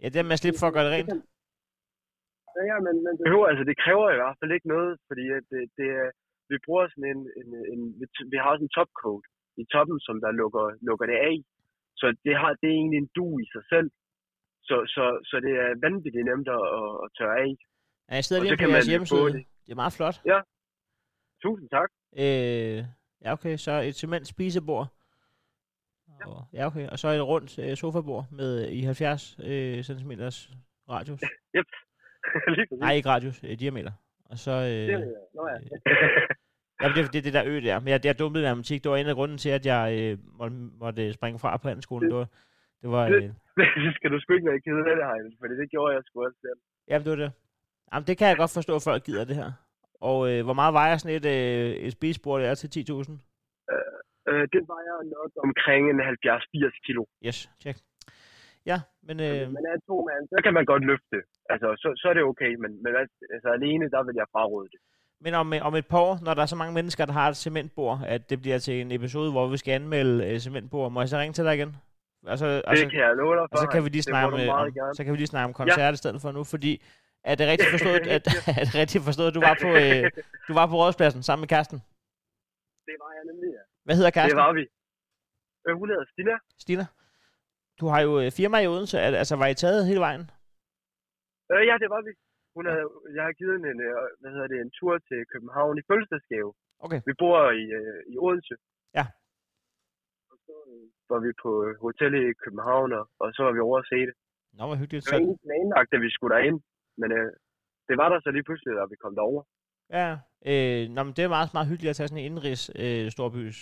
[0.02, 1.10] Ja, det er med at slippe for at gøre det rent.
[2.56, 5.24] Ja, ja, men, men det, behøver, altså, det kræver i hvert fald ikke noget, fordi
[5.38, 6.08] at det, det, er,
[6.50, 9.24] vi bruger sådan en, en, en vi, vi har sådan en topcoat
[9.62, 11.36] i toppen, som der lukker, lukker det af.
[12.00, 13.88] Så det, har, det er egentlig en du i sig selv.
[14.68, 17.52] Så, så, så det er vanvittigt nemt at, at- tørre af.
[18.08, 19.32] Ja, jeg sidder lige på kan jeres hjemmeside.
[19.36, 19.44] det.
[19.64, 20.16] Det er meget flot.
[21.42, 21.90] Tusind tak.
[22.22, 22.78] Øh,
[23.24, 23.56] ja, okay.
[23.56, 24.86] Så et cement spisebord.
[26.26, 26.88] Og, ja, okay.
[26.88, 30.12] Og så et rundt øh, sofabord med i 70 øh, cm
[30.88, 31.20] radius.
[31.56, 31.66] Yep.
[32.48, 32.78] Præcis.
[32.78, 33.92] Nej, ikke radius, øh, diameter.
[34.30, 34.50] Og så...
[34.50, 35.56] Øh, Det, nå ja.
[36.82, 37.80] ja, det, er- det er det der ø der.
[37.80, 38.82] Men jeg, jeg dumpede matematik.
[38.84, 42.10] Det var en af grunden til, at jeg øh, måtte, måtte springe fra på handelsskolen.
[42.10, 42.28] Det var,
[42.82, 43.22] det var, øh,
[43.84, 46.24] det skal du sgu ikke være ked af det, Heinz, for det gjorde jeg sgu
[46.24, 46.58] også selv.
[46.88, 47.32] jamen, det var det.
[47.92, 49.50] Jamen, det kan jeg godt forstå, at folk gider det her.
[50.10, 53.12] Og øh, hvor meget vejer sådan et, øh, et spisebord, det er til 10.000?
[54.30, 57.02] Øh, det vejer nok omkring en 70-80 kilo.
[57.26, 57.78] Yes, check.
[58.70, 59.16] Ja, men...
[59.26, 61.22] Øh, man er to mand, så kan man godt løfte det.
[61.52, 64.68] Altså, så, så er det okay, men, men altså, altså, alene, der vil jeg fraråde
[64.72, 64.80] det.
[65.24, 67.36] Men om, om et par år, når der er så mange mennesker, der har et
[67.36, 71.08] cementbord, at det bliver til en episode, hvor vi skal anmelde øh, cementbord, må jeg
[71.08, 71.76] så ringe til dig igen?
[72.26, 73.56] Altså, Det altså, kan jeg love dig for.
[73.56, 74.48] og så kan vi lige Det snakke om, øh,
[74.88, 76.72] om, så kan vi lige snakke om koncert i stedet for nu, fordi
[77.24, 78.24] er det rigtigt forstået, at,
[78.60, 80.02] er det rigtigt forstået, at du var på, øh,
[80.48, 81.78] du var på rådspladsen sammen med kæresten?
[82.88, 83.62] Det var jeg nemlig, ja.
[83.86, 84.38] Hvad hedder Det kæresten?
[84.46, 84.64] var vi.
[85.66, 86.34] Øh, hun hedder Stina.
[86.64, 86.84] Stina?
[87.80, 90.24] Du har jo øh, firma i Odense, Al- altså var I taget hele vejen?
[91.52, 92.12] Øh, ja, det var vi.
[92.56, 95.82] Hun havde, jeg har givet en, øh, hvad hedder det, en tur til København i
[95.88, 96.50] fødselsdagsgave.
[96.84, 97.00] Okay.
[97.08, 98.54] Vi bor i, øh, i Odense.
[98.98, 99.04] Ja.
[100.30, 103.60] Og så øh, var vi på øh, hotel i København, og, og så var vi
[103.68, 104.14] over at se det.
[104.58, 105.04] Nå, hvor hyggeligt.
[105.04, 106.58] Det var egentlig planlagt, at vi skulle derind,
[107.00, 107.30] men øh,
[107.88, 109.42] det var der så lige pludselig, da vi kom derover.
[109.98, 110.08] ja,
[110.50, 113.56] øh, nå, men det er meget, meget hyggeligt at tage sådan en indrigs øh, storbys,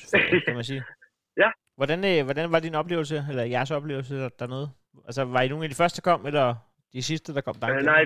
[0.46, 0.82] kan man sige.
[1.42, 1.50] Ja.
[1.78, 4.66] Hvordan, øh, hvordan var din oplevelse, eller jeres oplevelse der- dernede?
[5.08, 6.46] Altså, var I nogle af de første, der kom, eller
[6.92, 7.54] de sidste, der kom?
[7.62, 8.02] Der Øh, nej,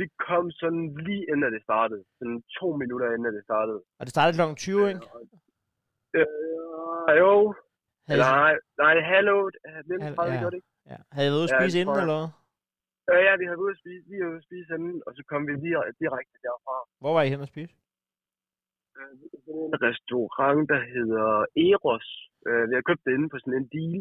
[0.00, 2.02] vi kom sådan lige inden det startede.
[2.18, 3.80] Sådan to minutter inden det startede.
[3.98, 4.42] Og det startede kl.
[4.56, 5.00] 20, ikke?
[6.18, 6.26] Øh,
[7.24, 7.32] jo,
[8.08, 9.36] Havde, eller nej, nej, hallo,
[9.90, 10.50] nemt Hal- havde vi ja.
[10.52, 10.68] det ikke?
[10.92, 10.98] ja.
[11.14, 12.28] havde I været ude at Ja, spise det inden, eller hvad?
[13.12, 15.10] Øh, ja, vi havde været ude at spise, vi havde ude at spise inden, og
[15.16, 16.74] så kom vi lige direkte derfra.
[17.02, 17.72] Hvor var I hen at spise?
[18.98, 19.12] Øh,
[19.66, 21.28] en restaurant, der hedder
[21.66, 22.06] Eros.
[22.48, 24.00] Øh, vi har købt det inde på sådan en deal.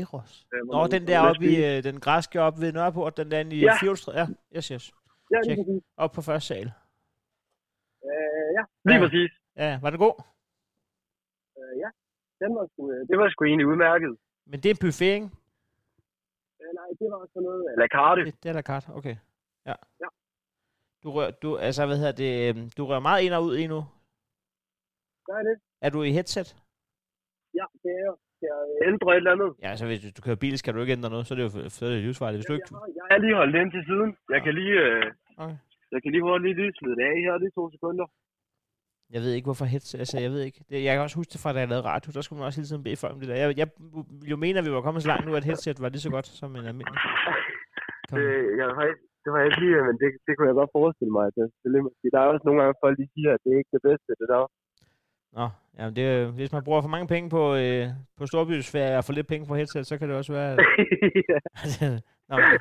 [0.00, 0.46] Eros.
[0.54, 3.60] Øh, Nå, den der oppe i, øh, den græske oppe ved Nørreport, den der i
[3.60, 3.74] Ja.
[3.82, 4.14] Fjolstræd.
[4.20, 4.84] Ja, yes, yes.
[5.32, 5.58] Ja, check.
[5.96, 6.66] Op på første sal.
[8.10, 9.04] Øh, ja, lige Ja.
[9.04, 9.30] præcis.
[9.56, 10.16] Ja, var det god?
[11.58, 11.88] Øh, ja,
[12.42, 14.16] den var sgu, øh, det var sgu egentlig udmærket.
[14.46, 15.28] Men det er en buffet, ikke?
[16.62, 18.24] Øh, nej, det var sådan noget a la carte.
[18.24, 19.16] Det, det er la carte, okay.
[19.66, 19.74] Ja.
[20.02, 20.08] Ja.
[21.02, 23.68] Du rører, du, altså, hvad hedder det, øhm, du rører meget ind og ud lige
[25.30, 25.56] Gør det?
[25.86, 26.48] Er du i headset?
[27.58, 28.12] Ja, det er.
[28.36, 28.60] Skal jeg
[28.90, 29.50] ændre et eller andet?
[29.62, 31.50] Ja, altså hvis du kører bil, skal du ikke ændre noget, så er det jo
[31.76, 32.38] så er det livsfarligt.
[32.38, 32.68] Hvis du ikke...
[32.72, 34.10] Jeg har, jeg har lige holdt den til siden.
[34.34, 35.04] Jeg kan lige, øh,
[35.44, 35.58] Okay.
[35.92, 38.06] jeg kan lige hurtigt lige smide det af her, lige to sekunder.
[39.14, 40.60] Jeg ved ikke, hvorfor headset, altså jeg ved ikke.
[40.70, 42.58] Det, jeg kan også huske det fra, da jeg lavede radio, der skulle man også
[42.60, 43.36] hele tiden bede folk om det der.
[43.44, 45.88] Jeg, jeg ville jo mener, at vi var kommet så langt nu, at headset var
[45.94, 47.00] lige så godt som en almindelig.
[48.08, 48.16] Kom.
[48.18, 48.26] Det,
[48.60, 51.12] jeg har ikke, det var jeg ikke lige, men det, det kunne jeg godt forestille
[51.18, 51.26] mig.
[51.36, 52.08] Det, det.
[52.14, 54.28] Der er også nogle gange folk, de siger, at det er ikke det bedste, det
[54.32, 54.42] der.
[55.36, 57.84] Nå, jamen det, hvis man bruger for mange penge på, øh,
[58.18, 60.50] på storbysferie og for lidt penge på headset, så kan det også være...
[60.52, 60.58] at-.
[62.28, 62.58] Nå, men,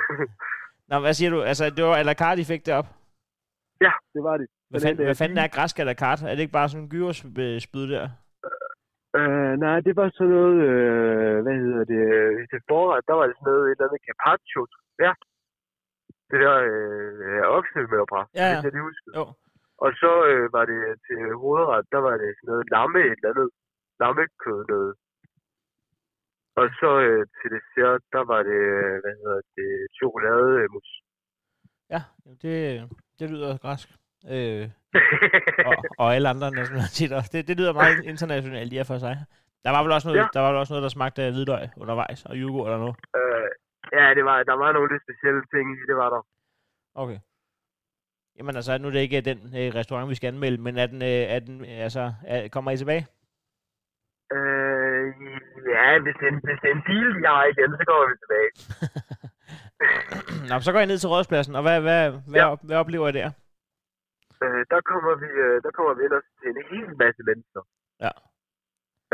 [0.90, 1.42] Nå, hvad siger du?
[1.42, 2.88] Altså, det var à la carte, I fik det op.
[3.82, 4.48] ja, det var det.
[4.70, 6.26] Hvad, fanden, et, hvad øh, fanden er græsk à la carte?
[6.26, 8.06] Er det ikke bare sådan en gyrospyd der?
[9.18, 13.26] Øh, nej, det var sådan noget, øh, hvad hedder det, øh, til forret, der var
[13.28, 14.62] det sådan noget, et eller andet carpaccio.
[15.06, 15.14] Ja.
[16.30, 18.54] Det der øh, oksemørbrad, Ja, ja.
[18.56, 19.10] hvis jeg lige husker.
[19.20, 19.24] Jo.
[19.84, 23.30] Og så øh, var det til hovedret, der var det sådan noget lamme et eller
[23.34, 23.50] andet.
[24.02, 24.94] Lammekød noget.
[26.60, 30.90] Og så øh, til dessert, der var det, øh, hvad hedder det, chokolademus.
[31.94, 32.02] Ja,
[32.42, 32.54] det,
[33.20, 33.88] det lyder græsk.
[34.34, 34.66] Øh,
[35.70, 37.20] og, og alle andre nationaliteter.
[37.34, 39.16] Det, det lyder meget internationalt i og for sig.
[39.66, 40.28] Der var vel også noget, Ja.
[40.34, 42.98] der var vel også noget der smagte af hvidløg undervejs, og yoghurt eller noget.
[43.20, 43.50] øh,
[43.98, 46.22] ja, det var, der var nogle lidt specielle ting i, det var der.
[47.04, 47.20] Okay.
[48.38, 51.02] Jamen altså, nu er det ikke den øh, restaurant, vi skal anmelde, men er den,
[51.02, 53.04] øh, er den altså, er, kommer I tilbage?
[54.36, 55.06] Øh,
[55.76, 58.14] ja, hvis det, er hvis det er en deal, jeg har igen, så går vi
[58.24, 58.52] tilbage.
[60.50, 62.56] Nå, så går jeg ned til rådspladsen, og hvad, hvad, hvad, Ja.
[62.68, 63.30] hvad oplever I der?
[64.44, 67.62] Øh, der kommer vi, øh, der kommer vi ind også til en hel masse mennesker.
[68.06, 68.14] Ja.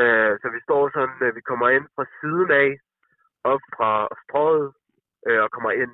[0.02, 2.70] Øh, så vi står sådan, øh, vi kommer ind fra siden af,
[3.54, 3.92] op fra
[4.24, 4.68] strøget,
[5.28, 5.94] øh, og kommer ind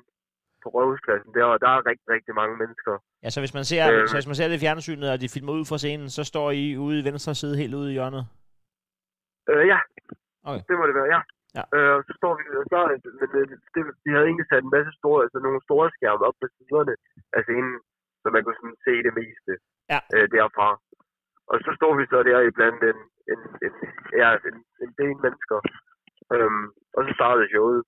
[0.62, 2.92] på rådhuspladsen der, og der er rigtig, rigtig mange mennesker.
[3.24, 4.08] Ja, så hvis man ser, Øh.
[4.08, 6.46] så hvis man ser det i fjernsynet, og de filmer ud fra scenen, så står
[6.62, 8.24] I ude i venstre side, helt ude i hjørnet.
[9.50, 9.80] Øh, ja,
[10.50, 10.62] Okay.
[10.68, 11.20] det må det være, ja.
[11.58, 11.64] Ja.
[11.76, 13.28] Øh, og så står vi, og så, det, men
[13.74, 16.94] det, de havde egentlig sat en masse store, altså nogle store skærme op på siderne
[17.36, 17.76] af scenen,
[18.22, 19.52] så man kunne sådan se det meste
[19.94, 20.00] Ja.
[20.14, 20.68] øh, derfra.
[21.50, 22.98] Og så stod vi så der i blandt en,
[23.32, 23.72] en, en,
[24.22, 25.58] ja, en, en del mennesker.
[26.34, 26.64] Øhm,
[26.96, 27.80] og så startede showet.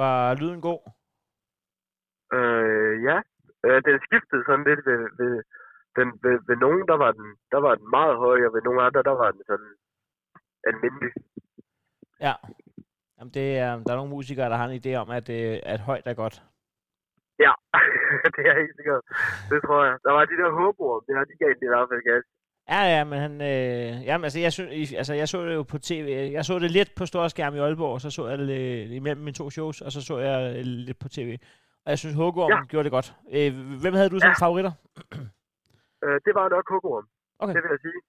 [0.00, 0.82] Var lyden god?
[2.36, 3.18] Øh, ja,
[3.66, 5.34] øh, den skiftede sådan lidt ved, ved,
[5.96, 8.82] den, ved, ved nogen, der var, den, der var den meget høj, og ved nogle
[8.86, 9.72] andre, der var den sådan
[10.68, 11.12] almindelig.
[12.26, 12.34] Ja.
[13.16, 15.80] Jamen, det er, der er nogle musikere, der har en idé om, at, øh, at
[15.80, 16.36] højt er godt.
[17.46, 17.52] Ja,
[18.36, 19.02] det er helt sikkert.
[19.50, 19.96] Det tror jeg.
[20.04, 22.24] Der var de der håbord, det har de den i hvert fald gas.
[22.72, 23.32] Ja, ja, men han...
[23.40, 26.06] Øh, jamen, altså jeg, synes, altså, jeg så det jo på tv.
[26.32, 28.96] Jeg så det lidt på stor skærm i Aalborg, og så så jeg det øh,
[28.96, 31.38] imellem mine to shows, og så så jeg øh, lidt på tv.
[31.84, 32.60] Og jeg synes, Hågorm Ja.
[32.70, 33.08] gjorde det godt.
[33.36, 33.50] Øh,
[33.82, 34.44] hvem havde du som Ja.
[34.44, 34.72] favoritter?
[36.04, 37.06] Øh, det var nok hugorm.
[37.38, 37.54] Okay.
[37.54, 38.00] Det vil jeg sige.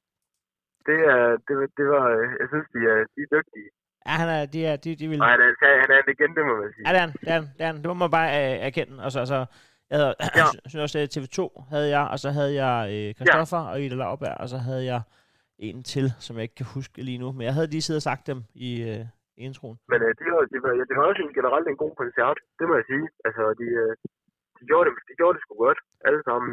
[0.87, 3.69] Det, er, det, var- det var, øh, jeg synes, de er, de er dygtige.
[4.07, 5.21] Ja, han er, de, er, de, de vil...
[5.21, 5.49] Og han er,
[5.83, 6.83] han er en legende, må man sige.
[6.87, 7.77] Ja, det er han, det er han, det er han.
[7.81, 9.03] Det må man bare øh, erkende.
[9.03, 9.39] Altså, altså,
[9.89, 10.45] jeg havde, Ja.
[10.69, 11.41] synes også, at TV2
[11.73, 13.69] havde jeg, og så havde jeg øh, Christoffer ja.
[13.71, 15.01] og Ida Lauberg, og så havde jeg
[15.59, 17.31] en til, som jeg ikke kan huske lige nu.
[17.31, 19.05] Men jeg havde lige siddet og sagt dem i øh,
[19.49, 19.77] introen.
[19.91, 22.37] Men øh, det, var, det, var, ja, det var også en, generelt en god koncert,
[22.59, 23.05] det må jeg sige.
[23.27, 23.91] Altså, de, øh,
[24.57, 26.51] de, gjorde, det, de gjorde det sgu godt, alle sammen.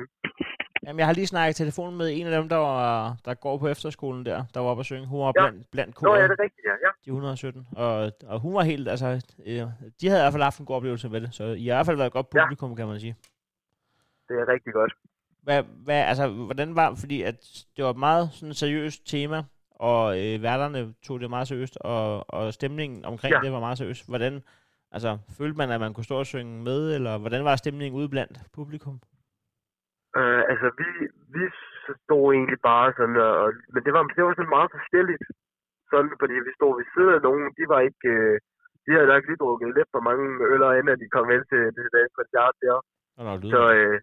[0.85, 3.59] Jamen, jeg har lige snakket i telefonen med en af dem, der, var, der går
[3.59, 5.07] på efterskolen der, der var oppe at synge.
[5.13, 5.33] Hun var Ja.
[5.43, 6.75] blandt, blandt Nå, ja, koret, det er rigtigt, ja.
[6.87, 6.91] ja.
[7.05, 7.67] de 117.
[7.77, 9.07] Og, og hun var helt, altså,
[9.47, 9.63] øh,
[10.01, 11.35] de havde i hvert fald haft en god oplevelse med det.
[11.35, 12.45] Så I har i hvert fald været et godt Ja.
[12.45, 13.15] publikum, kan man sige.
[14.29, 14.93] Det er rigtig godt.
[15.43, 17.37] Hvad, hvad, altså, hvordan var, fordi at
[17.77, 19.39] det var et meget sådan seriøst tema,
[19.91, 22.05] og øh, værterne tog det meget seriøst, og,
[22.37, 23.41] og stemningen omkring Ja.
[23.45, 24.09] det var meget seriøst.
[24.13, 24.33] Hvordan,
[24.97, 28.09] altså, følte man, at man kunne stå og synge med, eller hvordan var stemningen ude
[28.15, 28.97] blandt publikum?
[30.19, 30.89] Øh, altså, vi,
[31.37, 31.43] vi
[32.05, 35.25] stod egentlig bare sådan, og, og, men det var, det var sådan meget forskelligt.
[35.93, 38.35] Sådan, fordi vi stod ved siden af nogen, de var ikke, øh,
[38.85, 41.87] de havde nok lige drukket lidt for mange øl, inden de kom ind til, til
[41.97, 42.79] den koncert der.
[43.27, 43.51] Nå, lyd.
[43.55, 43.97] Så, øh,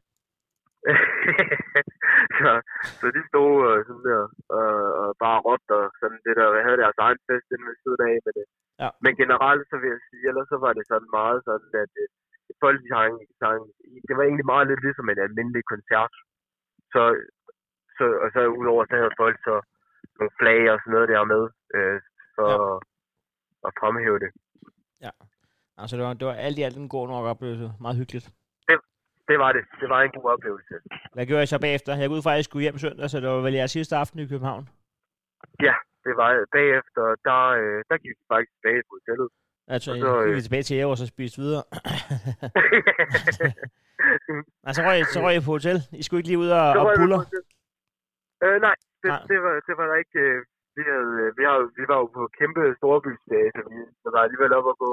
[2.39, 2.51] så,
[2.99, 4.23] så de stod øh, sådan der,
[4.59, 4.71] og,
[5.01, 8.15] og bare råbte og sådan det der, havde deres egen fest inde ved siden af
[8.25, 8.45] med det.
[8.81, 8.89] Ja.
[9.03, 12.07] Men generelt, så vil jeg sige, ellers så var det sådan meget sådan, at øh,
[12.63, 13.59] folk sang, sang,
[14.07, 16.13] det var egentlig meget lidt ligesom en almindelig koncert.
[16.93, 17.01] Så,
[17.97, 19.55] så, og så udover, så havde folk så
[20.17, 21.43] nogle flag og sådan noget der med,
[21.77, 21.97] øh,
[22.35, 22.57] for Ja.
[22.63, 22.75] ja.
[22.75, 22.77] at,
[23.67, 24.31] at fremhæve det.
[25.77, 27.67] Altså, det var, det var alt i alt en god nok oplevelse.
[27.81, 28.27] Meget hyggeligt.
[29.29, 29.63] Det var det.
[29.81, 30.73] Det var en god oplevelse.
[31.15, 31.91] Hvad gjorde jeg så bagefter?
[32.01, 33.95] Jeg går ud fra, at jeg skulle hjem søndag, så det var vel jeres sidste
[34.03, 34.65] aften i København.
[36.07, 39.29] Det var bagefter, der, øh, der gik vi faktisk tilbage på hotellet.
[39.73, 41.63] Altså, Og så, gik øh, vi tilbage til Ærge og så spiste videre.
[44.65, 45.77] Nej, så røg, så røg jeg på hotel.
[45.99, 47.21] I skulle ikke lige ud og, og buller.
[48.45, 49.21] Øh, nej, det, Nej.
[49.31, 50.19] det, var, det var der ikke.
[50.27, 50.37] øh,
[50.77, 54.21] Vi, havde, øh, vi, har, vi var jo på kæmpe storbysdag, så vi så var
[54.25, 54.91] alligevel op at gå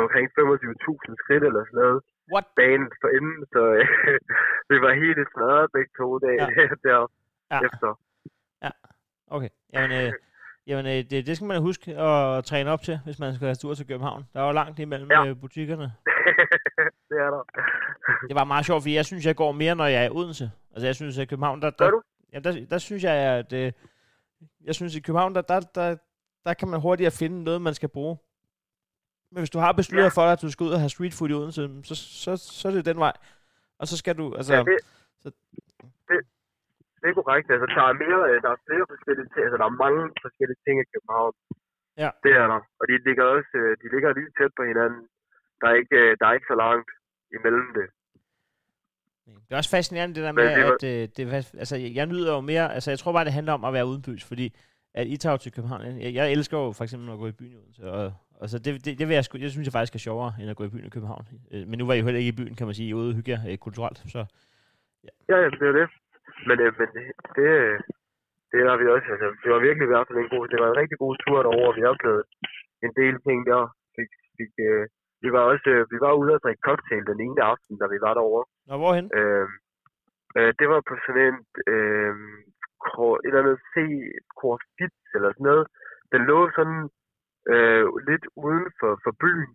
[0.00, 1.98] omkring 25.000 skridt eller sådan noget
[2.32, 2.44] What?
[2.56, 3.86] dagen for inden, så øh,
[4.70, 6.48] vi var helt smadret begge to dage Ja.
[6.62, 6.68] ja.
[6.88, 6.98] der
[7.52, 7.60] Ja.
[7.66, 7.88] efter.
[9.30, 9.48] Okay.
[9.72, 10.12] Jamen, øh,
[10.66, 13.54] jamen øh, det, det skal man huske at træne op til, hvis man skal have
[13.54, 14.24] tur til København.
[14.32, 15.22] Der er jo langt imellem Ja.
[15.24, 15.32] ja.
[15.34, 15.92] butikkerne.
[17.10, 17.42] det er der.
[18.28, 20.50] Det var meget sjovt, fordi jeg synes, jeg går mere, når jeg er i Odense.
[20.72, 22.02] Altså, jeg synes, at i København, der, der, du?
[22.32, 23.72] ja, der, der synes jeg, at øh,
[24.64, 25.96] jeg synes, i København, der, der, der,
[26.46, 28.16] der kan man hurtigere finde noget, man skal bruge.
[29.32, 30.16] Men hvis du har besluttet Ja.
[30.16, 32.62] for dig, at du skal ud og have street food i Odense, så, så, så
[32.68, 33.14] er det den vej.
[33.80, 34.54] Og så skal du, altså...
[34.54, 34.76] Ja, det,
[35.22, 35.36] så-
[36.08, 36.16] det,
[37.00, 37.46] det er korrekt.
[37.54, 39.42] Altså, der er, mere, øh, der er flere forskellige ting.
[39.46, 41.32] Altså, der er mange forskellige ting i København.
[42.02, 42.10] Ja.
[42.24, 42.60] Det er der.
[42.80, 45.02] Og de ligger også øh, de ligger lige tæt på hinanden.
[45.60, 46.88] Der er ikke, øh, der er ikke så langt
[47.36, 47.86] imellem det.
[49.44, 51.24] Det er også fascinerende det der med, det var- at øh, det,
[51.62, 54.24] altså, jeg nyder jo mere, altså jeg tror bare, det handler om at være udenbys,
[54.24, 54.46] fordi
[54.94, 55.82] at I tager til København.
[56.04, 58.92] Jeg, jeg elsker jo for eksempel at gå i byen og, og så det, det,
[58.98, 60.88] det, vil jeg, sgu, jeg synes jeg faktisk er sjovere, end at gå i byen
[60.90, 61.24] i København.
[61.52, 63.16] Øh, Men nu var I jo heller ikke i byen, kan man sige, ude og
[63.18, 64.20] hygge jer øh, kulturelt, så
[65.28, 65.88] Ja, ja, det er det.
[66.48, 67.04] Men, øh, men det,
[67.36, 67.48] det,
[68.52, 69.08] det har vi også.
[69.14, 71.38] Altså, det var virkelig i hvert fald en god, det var en rigtig god tur
[71.46, 71.76] derovre.
[71.78, 72.24] Vi oplevede
[72.86, 73.62] en del ting der.
[73.96, 74.84] Fik, fik, øh,
[75.24, 77.98] vi var også øh, vi var ude og drikke cocktail den ene aften, da vi
[78.06, 78.44] var derovre.
[78.68, 79.06] Nå, hvorhen?
[79.18, 79.46] Øh,
[80.38, 81.38] øh, det var på sådan en,
[81.72, 82.14] øh,
[83.22, 83.74] et eller andet C,
[84.40, 85.66] Corfit eller sådan noget.
[86.12, 86.78] Den lå sådan
[87.52, 89.50] øh, lidt uden for, for byen.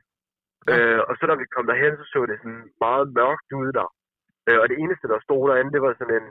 [0.67, 0.73] Ja.
[0.73, 3.89] Øh, og så da vi kom derhen, så så det sådan meget mørkt ud der.
[4.47, 6.27] Øh, og det eneste, der stod derinde, det var sådan en,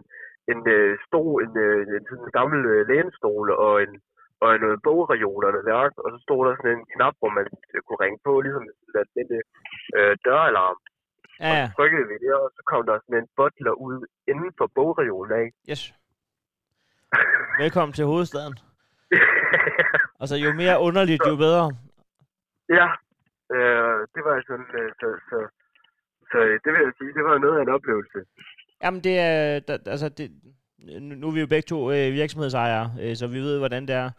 [0.52, 3.92] en øh, stol, en, øh, en, sådan en gammel øh, lænestol og en
[4.44, 8.00] og noget bogreolerne værk, og så stod der sådan en knap, hvor man øh, kunne
[8.04, 9.38] ringe på, ligesom sådan en lille
[9.96, 10.78] øh, døralarm.
[11.40, 13.96] Ja, ja, Så trykkede vi det, og så kom der sådan en butler ud
[14.30, 15.46] inden for bogreolen af.
[15.70, 15.82] yes.
[17.62, 18.54] Velkommen til hovedstaden.
[20.20, 21.64] Altså, jo mere underligt, jo bedre.
[22.78, 22.86] ja,
[23.56, 25.38] øh, det var sådan, øh, så, så,
[26.30, 28.18] så øh, det vil jeg sige, det var noget af en oplevelse.
[28.82, 30.30] Jamen, det er, der, altså, det,
[31.00, 34.10] nu er vi jo begge to øh, virksomhedsejere, øh, så vi ved, hvordan det er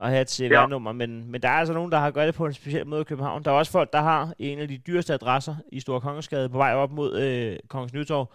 [0.00, 2.46] at have et CVR-nummer, men, men der er altså nogen, der har gjort det på
[2.46, 3.42] en speciel måde i København.
[3.44, 6.56] Der er også folk, der har en af de dyreste adresser i Store Kongensgade på
[6.58, 8.32] vej op mod øh, Kongens Nytorv,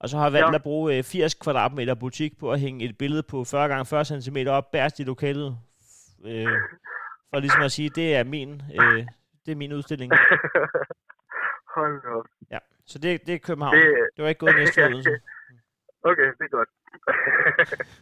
[0.00, 0.54] og så har valgt Ja.
[0.54, 4.04] at bruge øh, 80 kvadratmeter butik på at hænge et billede på 40 gange 40
[4.04, 5.56] cm op bærst i lokalet,
[6.24, 6.58] øh,
[7.30, 9.06] for ligesom at sige, det er min, øh,
[9.46, 10.12] det er min udstilling.
[11.76, 12.24] Hold op.
[12.50, 13.76] Ja, så det, det er København.
[13.76, 13.84] Det,
[14.16, 15.10] Det, var ikke gået næste Odense.
[16.10, 16.68] okay, det er godt.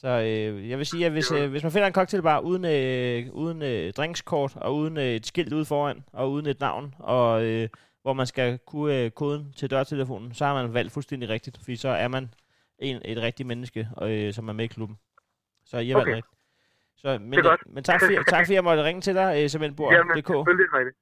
[0.00, 3.32] Så øh, jeg vil sige, at hvis, øh, hvis man finder en cocktailbar uden, øh,
[3.34, 7.44] uden øh, drinkskort, og uden øh, et skilt ude foran, og uden et navn, og
[7.44, 7.68] øh,
[8.02, 11.76] hvor man skal kunne øh, koden til dørtelefonen, så har man valgt fuldstændig rigtigt, fordi
[11.76, 12.34] så er man
[12.78, 14.98] en, et rigtigt menneske, øh, som er med i klubben.
[15.64, 16.04] Så jeg Okay.
[16.06, 16.39] valgt rigtigt.
[17.02, 17.62] Så, men, Det er godt.
[17.74, 20.26] men tak, for, tak fordi jeg måtte ringe til dig, øh, Jamen, cementbord.dk.
[20.28, 20.92] selvfølgelig, Heine.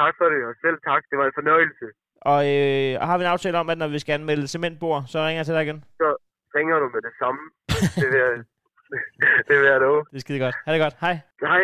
[0.00, 1.02] Tak for det, og selv tak.
[1.10, 1.86] Det var en fornøjelse.
[2.32, 5.18] Og øh, og har vi en aftale om, at når vi skal anmelde cementbord, så
[5.18, 5.84] ringer jeg til dig igen.
[6.56, 7.40] Ringer du med det samme?
[8.00, 8.32] Det vil jeg,
[9.48, 10.04] det vil jeg love.
[10.10, 10.54] Det er skide godt.
[10.66, 10.96] Ha' det godt.
[11.00, 11.18] Hej.
[11.40, 11.62] Hej.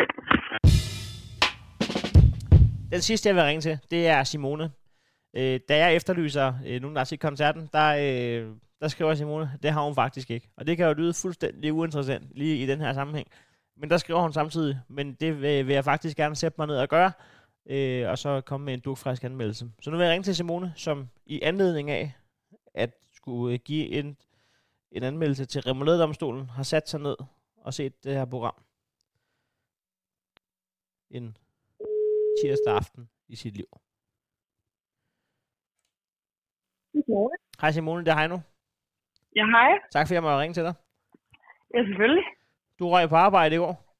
[2.91, 4.71] Den sidste, jeg vil ringe til, det er Simone.
[5.37, 8.47] Øh, da jeg efterlyser øh, nogen, der har set koncerten, der, øh,
[8.81, 10.49] der skriver Simone, det har hun faktisk ikke.
[10.55, 13.27] Og det kan jo lyde fuldstændig uinteressant lige i den her sammenhæng.
[13.75, 16.77] Men der skriver hun samtidig, men det vil, vil jeg faktisk gerne sætte mig ned
[16.77, 17.11] og gøre,
[17.65, 19.71] øh, og så komme med en dugfrisk anmeldelse.
[19.81, 22.13] Så nu vil jeg ringe til Simone, som i anledning af
[22.73, 24.17] at skulle give en,
[24.91, 27.15] en anmeldelse til Remouladedomstolen, har sat sig ned
[27.57, 28.63] og set det her program.
[31.09, 31.37] En
[32.41, 33.67] tirsdag aften i sit liv.
[37.61, 38.39] Hej Simone, det er Heino.
[39.35, 39.79] Ja, hej.
[39.91, 40.73] Tak fordi jeg måtte ringe til dig.
[41.73, 42.23] Ja, selvfølgelig.
[42.79, 43.95] Du røg på arbejde i går.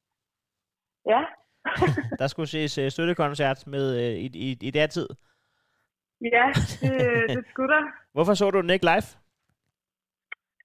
[1.06, 1.24] Ja.
[2.18, 5.08] Der skulle ses uh, støttekoncert med uh, i, i, i der tid.
[6.20, 6.52] Ja,
[6.82, 7.82] det, det skulle der.
[8.12, 9.08] Hvorfor så du den ikke live?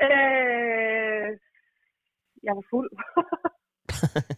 [0.02, 1.40] Øh,
[2.44, 2.90] jeg var fuld.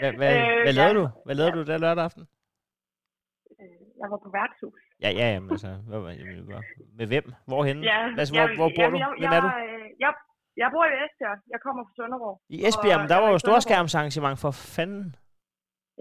[0.00, 1.00] Hvad, hvad, Øh, hvad lavede ja.
[1.00, 1.08] du?
[1.24, 2.26] Hvad lavede du der lørdag aften?
[3.60, 4.80] Øh, jeg var på værtshus.
[5.04, 6.64] Ja, ja, jamen, altså, hvad, hvad, jamen, hvad-
[6.98, 7.26] med hvem?
[7.50, 7.82] Hvorhenne?
[7.92, 8.96] Ja, Altså, hvor, hvor bor du?
[9.02, 9.48] Jeg, Hvem jeg, er du?
[9.48, 10.10] øh, Jeg,
[10.62, 11.38] jeg bor i Esbjerg.
[11.52, 12.36] Jeg kommer fra Sønderborg.
[12.56, 15.06] I Esbjerg, men der var var jo storskærmsarrangement for fanden.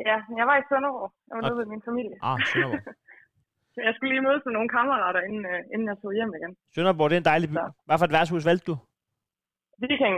[0.07, 1.09] Ja, jeg var i Sønderborg.
[1.27, 2.15] Jeg var nede ved min familie.
[2.29, 2.83] Ah, Sønderborg.
[3.73, 6.51] Så jeg skulle lige mødes med nogle kammerater, inden, øh, inden jeg tog hjem igen.
[6.75, 7.57] Sønderborg, det er en dejlig by.
[7.61, 7.65] Så.
[7.87, 8.75] Hvad for et værtshus valgte du?
[9.83, 10.15] Viking.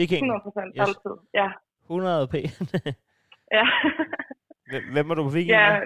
[0.00, 0.22] Viking.
[0.22, 0.82] 100 procent Yes.
[0.88, 1.14] altid.
[1.40, 1.48] Ja.
[1.90, 2.34] 100 p.
[3.56, 3.64] Ja.
[4.92, 5.66] Hvem- var du på Viking ja.
[5.72, 5.82] med?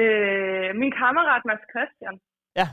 [0.00, 2.16] Øh, min kammerat Mads Christian.
[2.60, 2.66] Ja.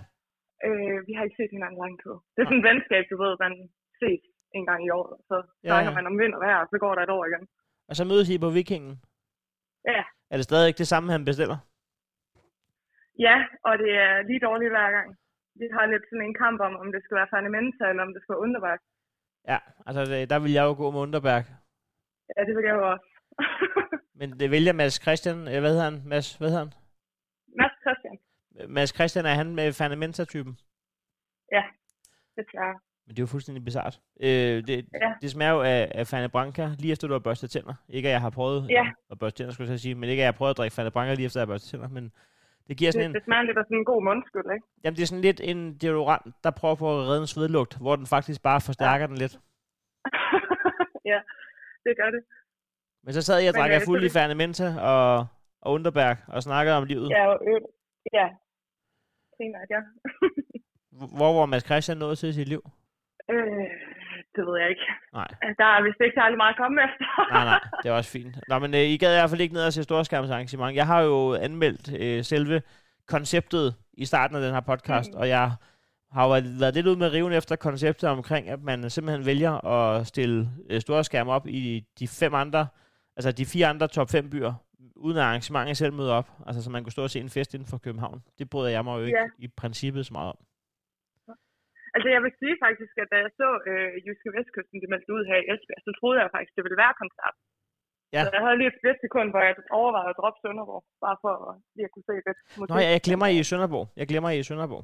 [0.67, 2.15] Øh, vi har ikke set hinanden lang tid.
[2.34, 3.53] Det er sådan et venskab, du ved, man
[4.01, 4.22] ses
[4.57, 5.07] en gang i år.
[5.30, 5.95] Så Ja, snakker ja.
[5.97, 7.43] man om vind og vejr, og så går der et år igen.
[7.89, 8.93] Og så mødes I på Vikingen.
[9.91, 10.03] Ja.
[10.32, 11.57] Er det stadig ikke det samme, han bestiller?
[13.26, 15.09] Ja, og det er lige dårligt hver gang.
[15.61, 18.22] Vi har lidt sådan en kamp om, om det skal være Færnementa, eller om det
[18.22, 18.80] skal være Underberg.
[19.51, 19.57] Ja,
[19.88, 20.01] altså
[20.32, 21.43] der vil jeg jo gå med Underberg.
[22.36, 23.07] Ja, det vil jeg jo også.
[24.19, 26.01] Men det vælger Mads Christian, øh, hvad hedder han?
[26.05, 26.74] Mads, hvad hedder han?
[27.58, 28.18] Mads Christian.
[28.70, 30.58] Mads Christian, er han med Fernamenta-typen?
[32.38, 32.80] Desværre.
[33.06, 33.99] Men det er jo fuldstændig bizart.
[34.20, 34.28] Øh,
[34.68, 35.14] det, Ja.
[35.22, 37.74] det smager jo af, af Fanta Branca, lige efter du har børstet tænder.
[37.89, 38.86] Ikke at jeg har prøvet Ja.
[39.12, 40.89] at børste tænder, skulle jeg sige, men ikke at jeg har prøvet at drikke Fanta
[40.89, 42.12] Branca lige efter jeg har børstet tænder, men
[42.68, 44.66] det giver sådan Det, en, det smager lidt af sådan en god mundskyld, ikke?
[44.84, 47.95] jamen det er sådan lidt en deodorant, der prøver på at redde en svedlugt, hvor
[47.95, 49.39] den faktisk bare forstærker den lidt.
[51.12, 51.20] ja,
[51.86, 52.22] det gør det.
[53.04, 55.28] Men så sad jeg og drak øh, af fuld i det- Fernamenta og,
[55.62, 57.09] og Underberg og snakkede om livet.
[57.09, 57.62] Ja, øl.
[58.14, 58.28] Ja.
[59.38, 59.82] primært, ja.
[61.18, 62.64] Hvor var Mads Christian nået til i sit liv?
[63.30, 63.68] øh,
[64.36, 64.88] det ved jeg ikke.
[65.14, 65.28] Nej.
[65.62, 67.07] Der er vist ikke særlig meget at komme efter.
[67.34, 68.36] Nej, nej, det er også fint.
[68.47, 70.76] Nå, men øh, I gad i hvert fald ikke ned og se storskærmsarrangement.
[70.76, 72.62] Jeg har jo anmeldt øh, selve
[73.07, 75.20] konceptet i starten af den her podcast, mm.
[75.20, 75.51] og jeg
[76.12, 80.07] har jo været, lidt ud med riven efter konceptet omkring, at man simpelthen vælger at
[80.07, 82.68] stille øh, store skærme op i de fem andre,
[83.16, 84.53] altså de fire andre top 5 byer,
[85.06, 86.30] uden at arrangementet selv møder op.
[86.47, 88.18] Altså, så man kunne stå og se en fest inden for København.
[88.39, 89.28] Det bryder jeg mig jo ikke Ja.
[89.45, 90.39] i princippet så meget om.
[91.95, 95.24] Altså, jeg vil sige faktisk, at da jeg så øh, Jyske Vestkysten, det meldte ud
[95.30, 97.36] her i Esbjerg, så troede jeg faktisk, det ville være koncert.
[98.16, 98.22] Ja.
[98.26, 101.54] Så jeg havde lige et splitsekund, hvor jeg overvejede at droppe Sønderborg, bare for at
[101.76, 102.34] lige at kunne se det.
[102.72, 103.86] Nå, ja, jeg glemmer I i Sønderborg.
[103.99, 104.84] Jeg glemmer I i Sønderborg.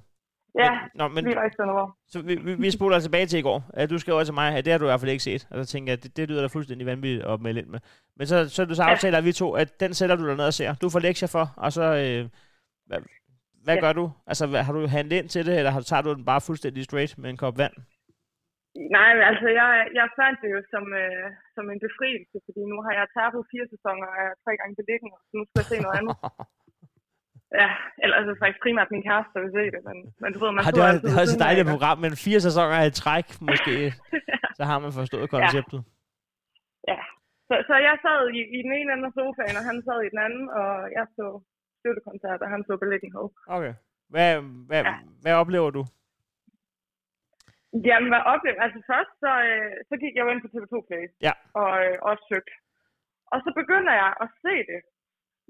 [0.63, 1.89] Ja, Nå, men lige var i Sønderborg.
[2.07, 3.59] så vi, vi, vi spoler tilbage til i går.
[3.73, 5.47] At du skriver til mig, at det har du i hvert fald ikke set.
[5.51, 7.79] Og så tænker jeg, det, det lyder da fuldstændig vanvittigt at melde ind med.
[8.17, 8.89] Men så, så, så Ja.
[8.91, 10.71] aftaler vi to, at den sætter du dig ned og ser.
[10.83, 11.83] Du får lektier for, og så...
[12.03, 12.21] Øh,
[12.89, 12.99] hvad
[13.65, 13.81] hvad Ja.
[13.85, 14.05] gør du?
[14.31, 16.81] Altså, hvad, har du handlet ind til det, eller har, tager du den bare fuldstændig
[16.89, 17.75] straight med en kop vand?
[18.97, 22.77] Nej, men altså, jeg, jeg fandt det jo som, øh, som en befrielse, fordi nu
[22.85, 25.69] har jeg tabt fire sæsoner, og jeg er tre gange beliggende, så nu skal jeg
[25.71, 26.15] se noget andet.
[27.61, 27.69] Ja,
[28.03, 30.63] eller altså faktisk primært min kæreste, der vil se det, men, men du ved, man
[30.67, 31.75] Har det, var, det var så siden af, dejligt et ikke?
[31.75, 33.75] program, men fire sæsoner i træk, måske,
[34.57, 35.79] så har man forstået konceptet.
[36.91, 36.99] Ja,
[37.47, 40.11] så, så jeg sad i, i den ene ende af sofaen, og han sad i
[40.13, 41.25] den anden, og jeg så
[41.79, 43.25] støttekoncert, og han så beliggenhed.
[43.55, 43.73] Okay.
[44.13, 44.29] Hvad,
[44.69, 44.95] hvad, Ja.
[45.23, 45.83] hvad oplever du?
[47.89, 51.03] Jamen, hvad oplever Altså først, så, øh, så gik jeg jo ind på TV2 Play,
[51.27, 51.33] Ja.
[51.61, 52.53] og øh, også søgte.
[53.33, 54.79] Og så begynder jeg at se det.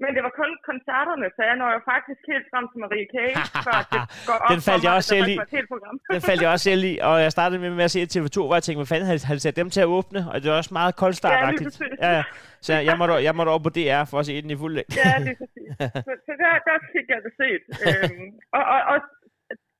[0.02, 3.30] Men det var kun koncerterne, så jeg når jo faktisk helt frem til Marie Kay,
[3.66, 5.36] før det går op Den faldt jeg også selv i.
[6.14, 8.56] Den faldt jeg også selv i, og jeg startede med, med at se TV2, hvor
[8.58, 10.20] jeg tænkte, hvad fanden havde, havde de sat dem til at åbne?
[10.30, 11.74] Og det var også meget koldstartagtigt.
[11.80, 12.22] Ja, lige ja.
[12.66, 14.94] Så jeg måtte, jeg måtte over på DR for at se den i fuld længde.
[15.04, 15.68] Ja, det er præcis.
[16.06, 17.62] Så, så der, der fik jeg det set.
[17.88, 18.26] Øhm,
[18.58, 18.96] og, og, og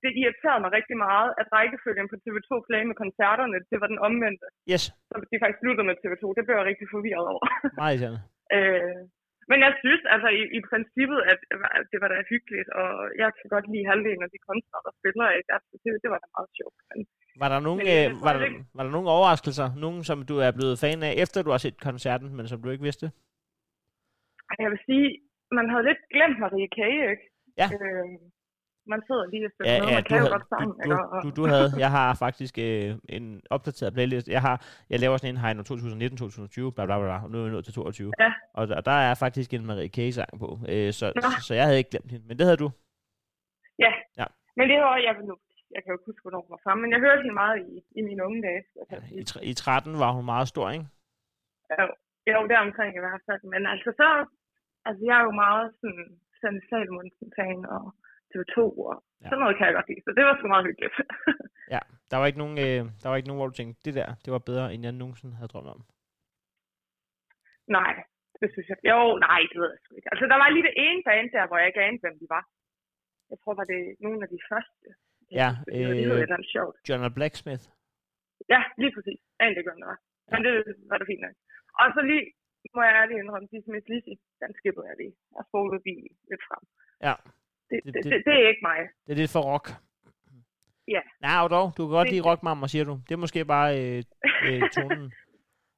[0.04, 4.00] det irriterede mig rigtig meget, at rækkefølgen på TV2 Play med koncerterne, det var den
[4.08, 4.46] omvendte.
[4.72, 6.24] Yes, Så de faktisk sluttede med TV2.
[6.36, 7.44] Det blev jeg rigtig forvirret over.
[7.80, 8.20] meget irriterende.
[8.56, 8.96] øh,
[9.51, 11.38] men jeg synes altså i, i princippet, at
[11.92, 12.88] det var da hyggeligt, og
[13.22, 15.26] jeg kan godt lide halvdelen af de kunstnere, der spiller.
[15.38, 15.51] Ikke?
[15.57, 16.78] Altså, det, det var da meget sjovt.
[16.90, 16.99] Men,
[17.42, 18.40] Var der, nogen, Men øh, var, der,
[18.76, 19.68] var der nogen overraskelser?
[19.84, 22.68] Nogen, som du er blevet fan af, efter du har set koncerten, men som du
[22.74, 23.07] ikke vidste?
[24.64, 25.07] Jeg vil sige,
[25.59, 26.78] man havde lidt glemt Marie K.,
[27.12, 27.24] ikke?
[27.61, 27.68] Ja.
[27.76, 28.07] Øh,
[28.95, 30.70] man sidder lige og spiller Ja, noget, ja man du, kan jo havde, godt sammen.
[30.84, 33.24] du, du, Og- du, du havde, jeg har faktisk øh, en
[33.55, 34.26] opdateret playlist.
[34.36, 34.57] Jeg har,
[34.93, 37.74] jeg laver sådan en Heino 2019-2020, bla bla bla, og nu er vi nået til
[37.74, 38.12] 22.
[38.24, 38.30] Ja.
[38.59, 41.20] Og der, der er faktisk en Marie K-sang på, øh, så, Nå.
[41.22, 42.68] så, så jeg havde ikke glemt hende, men det havde du.
[43.84, 43.93] Ja.
[44.20, 44.26] Ja.
[44.59, 45.34] Men det var, jeg, nu,
[45.74, 47.74] jeg kan jo ikke huske, hvornår hun var fremme, men jeg hørte hende meget i,
[47.99, 48.62] i mine unge dage.
[48.93, 49.20] Ja, sige.
[49.20, 50.86] i, tre- I 13 var hun meget stor, ikke?
[51.80, 51.84] Jo,
[52.32, 53.43] jo, der omkring i hvert fald.
[53.55, 54.09] Men altså så,
[54.89, 56.07] altså jeg er jo meget sådan,
[56.70, 57.82] Salmonsen-fan og
[58.32, 58.58] TV2
[58.88, 59.24] og Ja.
[59.24, 59.28] ja.
[59.30, 60.02] sådan noget kan jeg godt lide.
[60.06, 60.94] Så det var sgu meget hyggeligt.
[61.74, 64.08] Ja, der var ikke nogen, øh, der var ikke nogen, hvor du tænkte, det der,
[64.24, 65.80] det var bedre, end jeg nogensinde havde drømt om.
[67.78, 67.92] nej,
[68.40, 68.78] det synes jeg.
[68.92, 68.98] Jo,
[69.28, 70.10] nej, det ved jeg sgu ikke.
[70.12, 72.44] Altså der var lige det ene band der, hvor jeg ikke anede, hvem de var.
[73.30, 74.88] Jeg tror, var det nogle af de første.
[75.40, 76.76] Ja, hed øh, sjovt.
[76.88, 77.64] John Blacksmith.
[78.54, 79.20] Ja, lige præcis.
[79.42, 79.98] Anede ikke, hvem det var.
[80.32, 80.52] Men det
[80.90, 81.36] var det fint nok.
[81.80, 82.24] Og så lige,
[82.76, 85.14] må jeg ærligt indrømme, de Smith Lizzy, den skippede jeg lige.
[85.36, 86.62] Jeg spolede lige lidt frem.
[87.06, 87.14] Ja.
[87.70, 88.78] Det, Det- det, det- det, er ikke mig.
[89.06, 89.66] Det er lidt for rock.
[90.94, 91.02] Ja.
[91.26, 92.94] Nej, og dog, du kan godt Det- lide rockmammer, siger du.
[93.08, 93.98] Det er måske bare øh,
[94.48, 95.06] øh, tonen.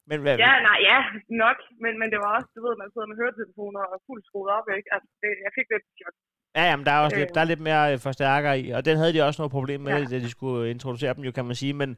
[0.09, 0.99] Men hvad, Ja, nej, ja,
[1.43, 1.57] nok.
[1.83, 4.65] Men, men det var også, du ved, man sidder med høretelefoner og fuldt skruet op,
[4.77, 4.89] ikke?
[4.95, 6.15] Altså, det, jeg fik lidt chok.
[6.57, 7.19] Ja, jamen, der er også Øh.
[7.21, 9.81] lidt, der er lidt mere øh, forstærker i, og den havde de også noget problem
[9.81, 10.05] med, Ja.
[10.11, 11.73] da de skulle introducere dem, jo, kan man sige.
[11.81, 11.89] Men,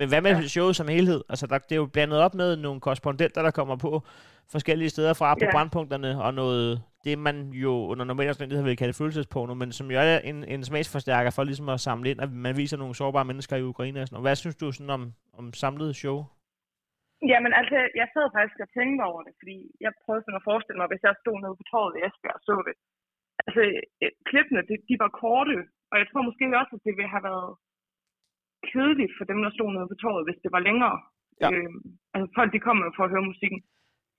[0.00, 0.42] men hvad med Ja.
[0.56, 1.20] showet som helhed?
[1.32, 3.90] Altså, der, det er jo blandet op med nogle korrespondenter, der kommer på
[4.54, 5.52] forskellige steder fra på Ja.
[5.54, 6.66] brandpunkterne, og noget,
[7.04, 10.62] det man jo under normale omstændigheder vil kalde følelsesporno, men som jo er en, en
[10.70, 14.06] smagsforstærker for ligesom at samle ind, at man viser nogle sårbare mennesker i Ukraine og
[14.06, 14.26] sådan noget.
[14.28, 15.02] Hvad synes du sådan om,
[15.40, 16.18] om samlet show?
[17.32, 20.78] Jamen, altså, jeg sad faktisk og tænkte over det, fordi jeg prøvede sådan at forestille
[20.80, 22.76] mig, hvis jeg stod nede på torvet i Esbjerg og så det.
[23.46, 23.62] Altså,
[24.02, 25.56] øh, klippene, de, de var korte,
[25.90, 27.50] og jeg tror måske også, at det ville have været
[28.70, 30.96] kedeligt for dem, der stod nede på torvet, hvis det var længere.
[31.42, 31.48] Ja.
[31.52, 31.70] Øh,
[32.14, 33.60] altså, folk, de kommer jo for at høre musikken.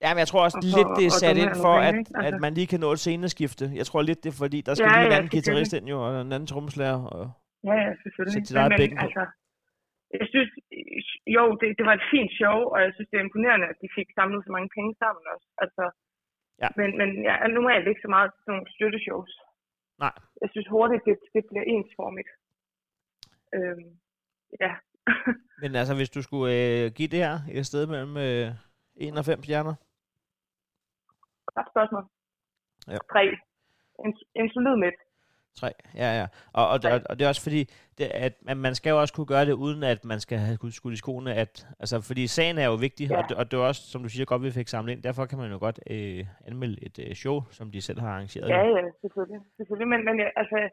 [0.04, 1.96] Ja, men jeg tror også Og for- lidt, det er sat ind for, at?
[1.98, 3.66] Altså- at man lige kan nå et sceneskifte.
[3.80, 5.86] Jeg tror lidt, det er fordi, der skal Ja, lige en ja, anden guitarist ind
[5.94, 7.00] jo, og en anden trommeslager.
[7.16, 7.24] Og...
[7.70, 8.36] Ja, ja, selvfølgelig.
[8.38, 9.04] Sæt sit eget bækken på.
[9.06, 9.24] altså,
[10.20, 10.50] jeg synes,
[11.36, 13.88] jo, det, det var et fint show, og jeg synes, det er imponerende, at de
[13.98, 15.48] fik samlet så mange penge sammen også.
[15.66, 15.86] Altså,
[16.64, 16.70] Ja.
[16.80, 19.34] Men, men jeg er normalt ikke så meget til sådan nogle støtteshows.
[20.04, 20.16] Nej.
[20.42, 22.32] Jeg synes hurtigt, det, det bliver ensformigt.
[23.56, 23.88] Øhm,
[24.60, 24.72] ja.
[25.62, 28.52] Men altså, hvis du skulle øh, give det her et sted mellem øh,
[28.96, 29.76] 1 og 5 stjerner?
[31.56, 32.04] Godt spørgsmål.
[32.88, 32.98] Ja.
[33.12, 33.24] Tre.
[34.06, 34.96] En, en solid midt.
[35.56, 36.28] Tre, ja, ja.
[36.54, 39.14] Og, og, og, og det er også fordi, det, at man, man skal jo også
[39.14, 41.34] kunne gøre det, uden at man skal have skudt, i skoene.
[41.34, 43.18] At, altså, fordi sagen er jo vigtig, Ja.
[43.18, 45.04] og, det, og det er også, som du siger, godt, vi fik samlet ind.
[45.04, 48.50] Derfor kan man jo godt øh, anmelde et øh, show, som de selv har arrangeret.
[48.50, 49.42] Ja, ja, selvfølgelig.
[49.58, 49.88] selvfølgelig.
[49.88, 50.70] Men, men altså,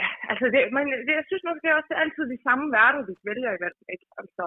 [0.00, 3.00] ja, altså det, men det, jeg synes nok, det er også altid de samme værter,
[3.08, 4.06] vi vælger i hvert ikke?
[4.20, 4.44] Altså,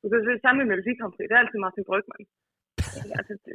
[0.00, 2.24] du kan se det samme med Melodi det er altid Martin Brygman.
[3.18, 3.54] altså, det,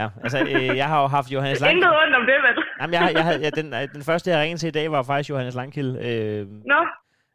[0.00, 1.72] Ja, altså, øh, jeg har jo haft Johannes Lang...
[1.74, 2.56] intet rundt om det, vel?
[2.80, 5.30] Jamen, jeg, jeg ja, den, øh, den første, jeg ringede til i dag, var faktisk
[5.30, 5.90] Johannes Langkild.
[6.08, 6.80] Øh, Nå,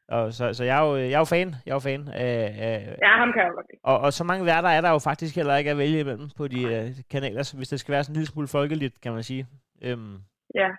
[0.10, 1.50] og så, så jeg, er jo, jeg er jo fan.
[1.66, 3.82] Jeg er jo fan af, af, ja, ham kan jeg godt lide.
[3.84, 6.48] Og, og så mange værter er der jo faktisk heller ikke at vælge imellem på
[6.48, 9.24] de øh, kanaler, så hvis det skal være sådan en lille smule folkeligt, kan man
[9.24, 9.48] sige.
[9.82, 10.18] Øhm,
[10.56, 10.70] Ja.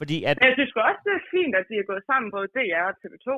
[0.00, 2.46] Fordi at, Men jeg synes også, det er fint, at de er gået sammen, både
[2.56, 3.28] DR og TV2.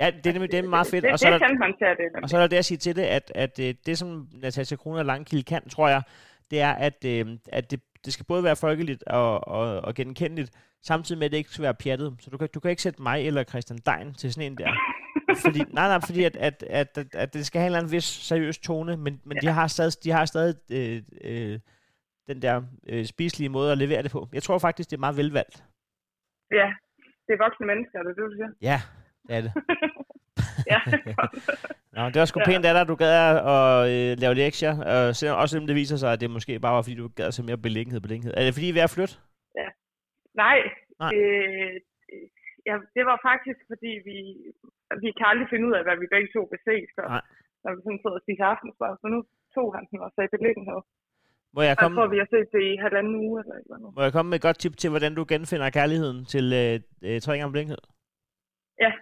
[0.00, 1.02] ja, det er nemlig det er meget fedt.
[1.04, 2.06] Det, og, så det, er det der, kan man tage det.
[2.22, 4.08] og så er der det at sige til det, at, at øh, det som
[4.44, 6.02] Natasha Kroner Langkild kan, tror jeg,
[6.50, 7.24] det er, at, øh,
[7.58, 10.50] at det, det skal både være folkeligt og, og, og genkendeligt,
[10.82, 12.16] samtidig med, at det ikke skal være pjattet.
[12.20, 14.72] Så du kan, du kan ikke sætte mig eller Christian Dein til sådan en der.
[15.44, 17.92] fordi, nej, nej, fordi at, at, at, at, at det skal have en eller anden
[17.92, 19.48] vis seriøs tone, men, men ja.
[19.48, 21.58] de har stadig, de har stadig øh, øh,
[22.32, 22.56] den der
[22.90, 24.20] øh, spiselige måde at levere det på.
[24.36, 25.56] Jeg tror faktisk, det er meget velvalgt.
[26.60, 26.68] Ja,
[27.26, 28.50] det er voksne mennesker, er det det, du siger?
[28.70, 28.78] Ja,
[29.28, 29.52] det er det.
[30.72, 30.80] ja.
[31.96, 32.48] Nå, det var sgu Ja.
[32.50, 33.12] pænt af dig, du gad
[33.54, 36.74] at øh, lave lektier, og selvom, også selvom det viser sig, at det måske bare
[36.76, 38.32] var, fordi du gad at se mere beliggenhed beliggenhed.
[38.36, 39.14] Er det fordi, vi er at flytte?
[40.44, 40.58] Nej,
[41.02, 41.12] Nej.
[41.16, 41.74] Øh,
[42.68, 44.16] ja, det var faktisk, fordi vi,
[45.04, 47.24] vi kan aldrig finde ud af, hvad vi begge to vil se, så, Nej.
[47.62, 48.92] når vi sådan sidder og spiser aftensmad.
[49.02, 49.18] Så nu
[49.56, 50.80] tog han den og sagde beliggenhed.
[51.54, 53.62] Må jeg Og jeg komme, tror, vi har set det i halvanden uge eller et
[53.64, 53.94] eller andet.
[53.96, 57.20] må jeg komme med et godt tip til, hvordan du genfinder kærligheden til øh, øh,
[57.20, 57.82] tre gange beliggenhed?
[58.80, 58.92] Ja.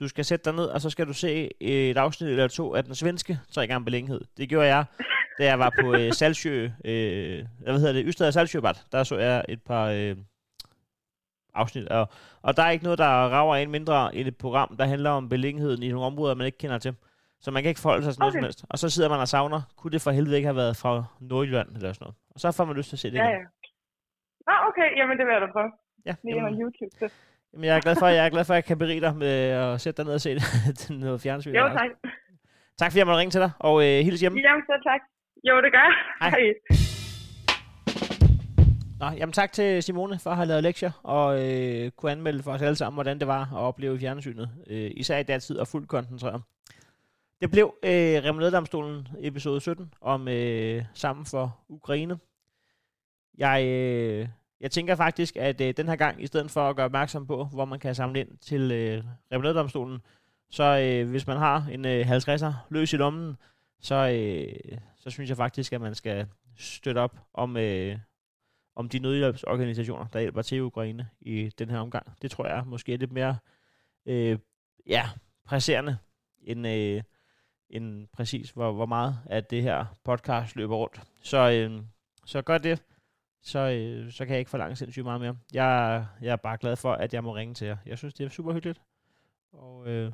[0.00, 2.84] Du skal sætte dig ned, og så skal du se et afsnit eller to af
[2.84, 4.20] den svenske tre gange beliggenhed.
[4.36, 4.84] Det gjorde jeg,
[5.38, 8.74] da jeg var på øh, Salsjø, øh, hvad hedder det, Ystad Salsjøbad.
[8.92, 10.16] Der så jeg et par øh,
[11.54, 12.08] afsnit, og,
[12.42, 15.28] og der er ikke noget, der rager en mindre end et program, der handler om
[15.28, 16.94] beliggenheden i nogle områder, man ikke kender til.
[17.40, 18.38] Så man kan ikke forholde sig til noget Okay.
[18.40, 18.64] som helst.
[18.70, 21.68] Og så sidder man og savner, kunne det for helvede ikke have været fra Nordjylland
[21.76, 22.16] eller sådan noget.
[22.34, 23.32] Og så får man lyst til at se det Ja, igen.
[23.32, 23.44] ja.
[24.48, 25.70] Nå, okay, jamen det vil jeg da prøve.
[26.06, 26.92] Ja, Lige jamen, YouTube.
[27.00, 27.08] Så.
[27.52, 29.28] jamen, jeg er glad for, jeg er glad for, at jeg kan berige dig med
[29.64, 30.42] at sætte dig ned og se det,
[31.04, 31.54] noget fjernsyn.
[31.54, 31.90] Jo, tak.
[32.78, 34.40] Tak fordi jeg måtte ringe til dig, og øh, hils hjemme.
[34.40, 35.00] Jamen, så tak.
[35.48, 35.94] Jo, det gør jeg.
[36.20, 36.30] Hej.
[36.30, 36.54] Hej.
[39.00, 42.52] Nå, jamen tak til Simone for at have lavet lektier, og øh, kunne anmelde for
[42.52, 45.88] os alle sammen, hvordan det var at opleve fjernsynet, øh, især i datid og fuldt
[45.88, 46.42] koncentreret.
[47.40, 52.18] Det blev øh, Remoladedomstolen episode 17 om øh, Sammen for Ukraine.
[53.38, 54.28] Jeg, øh,
[54.60, 57.44] jeg tænker faktisk, at øh, den her gang, i stedet for at gøre opmærksom på,
[57.44, 59.98] hvor man kan samle ind til øh, Remoladedomstolen,
[60.50, 63.36] så øh, hvis man har en øh, 50'er løs i lommen,
[63.80, 66.26] så, øh, så synes jeg faktisk, at man skal
[66.56, 67.98] støtte op om, øh,
[68.76, 72.06] om de nødhjælpsorganisationer, der hjælper til Ukraine i den her omgang.
[72.22, 73.36] Det tror jeg måske er lidt mere
[74.06, 74.38] øh,
[74.86, 75.08] ja,
[75.44, 75.98] presserende
[76.40, 77.02] end, øh,
[77.70, 81.02] end præcis, hvor, hvor meget at det her podcast løber rundt.
[81.22, 81.82] Så, øh,
[82.26, 82.82] så gør det,
[83.42, 85.36] så, øh, så kan jeg ikke forlange sindssygt meget mere.
[85.52, 87.76] Jeg, jeg er bare glad for, at jeg må ringe til jer.
[87.86, 88.80] Jeg synes, det er super hyggeligt.
[89.52, 90.12] Og øh,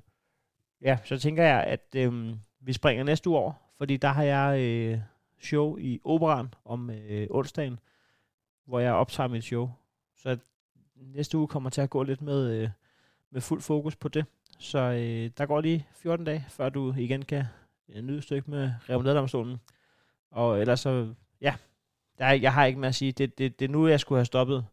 [0.81, 4.61] ja, så tænker jeg, at øh, vi springer næste uge over, fordi der har jeg
[4.61, 4.99] øh,
[5.39, 7.79] show i Operan om øh, onsdagen,
[8.65, 9.71] hvor jeg optager mit show.
[10.17, 10.39] Så
[10.97, 12.69] næste uge kommer til at gå lidt med, øh,
[13.31, 14.25] med fuld fokus på det.
[14.59, 17.45] Så øh, der går lige 14 dage, før du igen kan
[17.89, 19.61] øh, nyde et stykke med Revnederdomstolen.
[20.31, 21.55] Og ellers så, ja,
[22.19, 23.13] der er, jeg har ikke mere at sige.
[23.13, 24.67] Det, det, det er nu, jeg skulle have stoppet.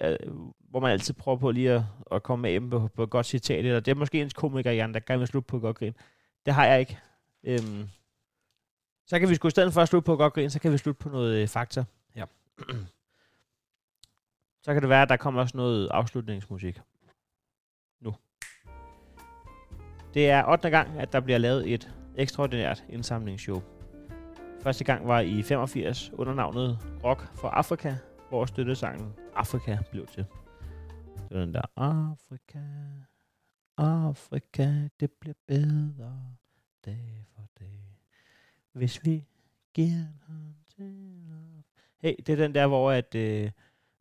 [0.00, 0.16] Øh,
[0.58, 3.64] hvor man altid prøver på lige at, at komme med på, på et godt citat.
[3.64, 5.94] Eller det er måske ens komiker, Jan, der gerne vil slutte på et godt grin.
[6.46, 6.98] Det har jeg ikke.
[7.44, 7.88] Øhm,
[9.06, 10.72] så kan vi sgu i stedet for at slutte på et godt grin, så kan
[10.72, 11.84] vi slutte på noget øh, fakta.
[12.16, 12.24] Ja.
[14.64, 16.80] så kan det være, at der kommer også noget afslutningsmusik.
[20.14, 20.70] Det er 8.
[20.70, 23.62] gang, at der bliver lavet et ekstraordinært indsamlingsshow.
[24.62, 27.94] Første gang var i 85 under navnet Rock for Afrika,
[28.28, 30.24] hvor støttesangen Afrika blev til.
[31.16, 32.58] Det var den der Afrika,
[33.76, 36.36] Afrika, det bliver bedre
[36.84, 37.80] dag for dag.
[38.72, 39.24] Hvis vi
[39.74, 41.10] giver en hånd til
[41.98, 43.50] Hey, det er den der, hvor, at, øh,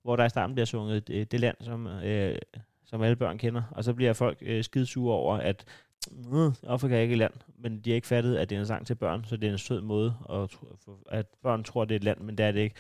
[0.03, 2.37] hvor der i starten bliver sunget det, det land, som, øh,
[2.85, 3.63] som alle børn kender.
[3.71, 5.65] Og så bliver folk øh, skidsure over, at
[6.33, 8.65] øh, Afrika er ikke et land, men de har ikke fattet, at det er en
[8.65, 10.59] sang til børn, så det er en sød måde, at,
[11.09, 12.75] at børn tror, det er et land, men det er det ikke.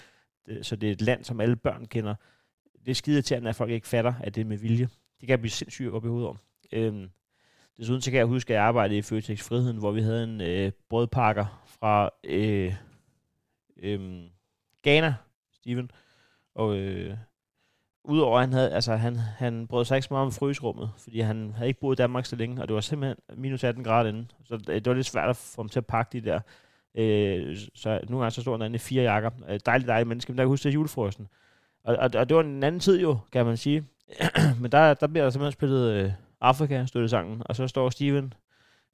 [0.61, 2.15] Så det er et land, som alle børn kender.
[2.85, 4.85] Det er skide irriterende, at folk ikke fatter, at det er med vilje.
[4.85, 6.37] Det kan jeg blive sindssygt op i hovedet om.
[6.71, 7.09] Øhm,
[7.77, 10.41] desuden så kan jeg huske, at jeg arbejdede i Føtex Friheden, hvor vi havde en
[10.41, 12.75] øh, brødpakker fra øh,
[13.77, 14.23] øh,
[14.83, 15.15] Ghana,
[15.53, 15.91] Steven.
[16.55, 17.17] Og, øh,
[18.03, 21.19] Udover at han havde, altså han, han brød sig ikke så meget om frysrummet, fordi
[21.19, 24.09] han havde ikke boet i Danmark så længe, og det var simpelthen minus 18 grader
[24.09, 24.25] inde.
[24.43, 26.39] Så det, det var lidt svært at få ham til at pakke de der.
[26.95, 29.29] Øh, så nogle gange så stod han derinde i fire jakker.
[29.49, 31.27] Øh, dejligt, dejligt menneske, men der kan huske det julefrosten.
[31.83, 33.83] Og, og, og, det var en anden tid jo, kan man sige.
[34.61, 38.33] men der, der bliver der simpelthen spillet øh, Afrika, støtte sangen, og så står Steven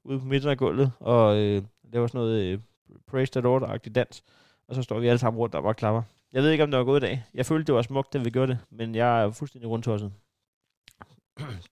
[0.04, 2.58] ude på midten af gulvet, og øh, laver sådan noget øh,
[3.06, 4.22] Praise the Lord-agtig dans.
[4.68, 6.02] Og så står vi alle sammen rundt og bare klapper.
[6.32, 7.24] Jeg ved ikke, om det var gået i dag.
[7.34, 10.12] Jeg følte, det var smukt, da vi gjorde det, men jeg er fuldstændig rundtosset.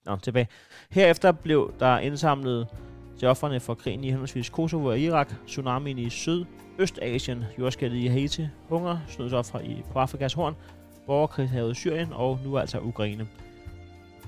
[0.06, 0.48] Nå, tilbage.
[0.90, 2.68] Herefter blev der indsamlet
[3.18, 6.44] til offerne for krigen i henholdsvis Kosovo og Irak, tsunamien i Syd,
[6.78, 10.56] Østasien, jordskældet i Haiti, hunger, snødsoffer i, på Afrikas horn,
[11.06, 13.28] borgerkrigshavet i Syrien og nu altså Ukraine.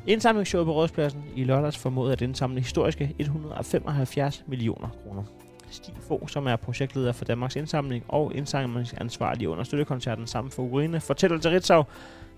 [0.06, 5.24] Indsamlingsshowet på Rådspladsen i lørdags formåede at indsamle historiske 175 millioner kroner.
[5.70, 11.00] Stig Fogh, som er projektleder for Danmarks Indsamling og indsamlingsansvarlig under støttekoncerten sammen for Ukraine,
[11.00, 11.84] fortæller til Ritzau,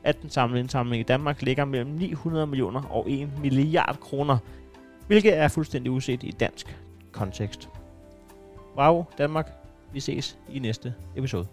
[0.05, 4.39] at den samlede indsamling i Danmark ligger mellem 900 millioner og 1 milliard kroner,
[5.07, 6.79] hvilket er fuldstændig uset i dansk
[7.13, 7.69] kontekst.
[8.75, 9.53] Bravo Danmark,
[9.93, 11.47] vi ses i næste episode.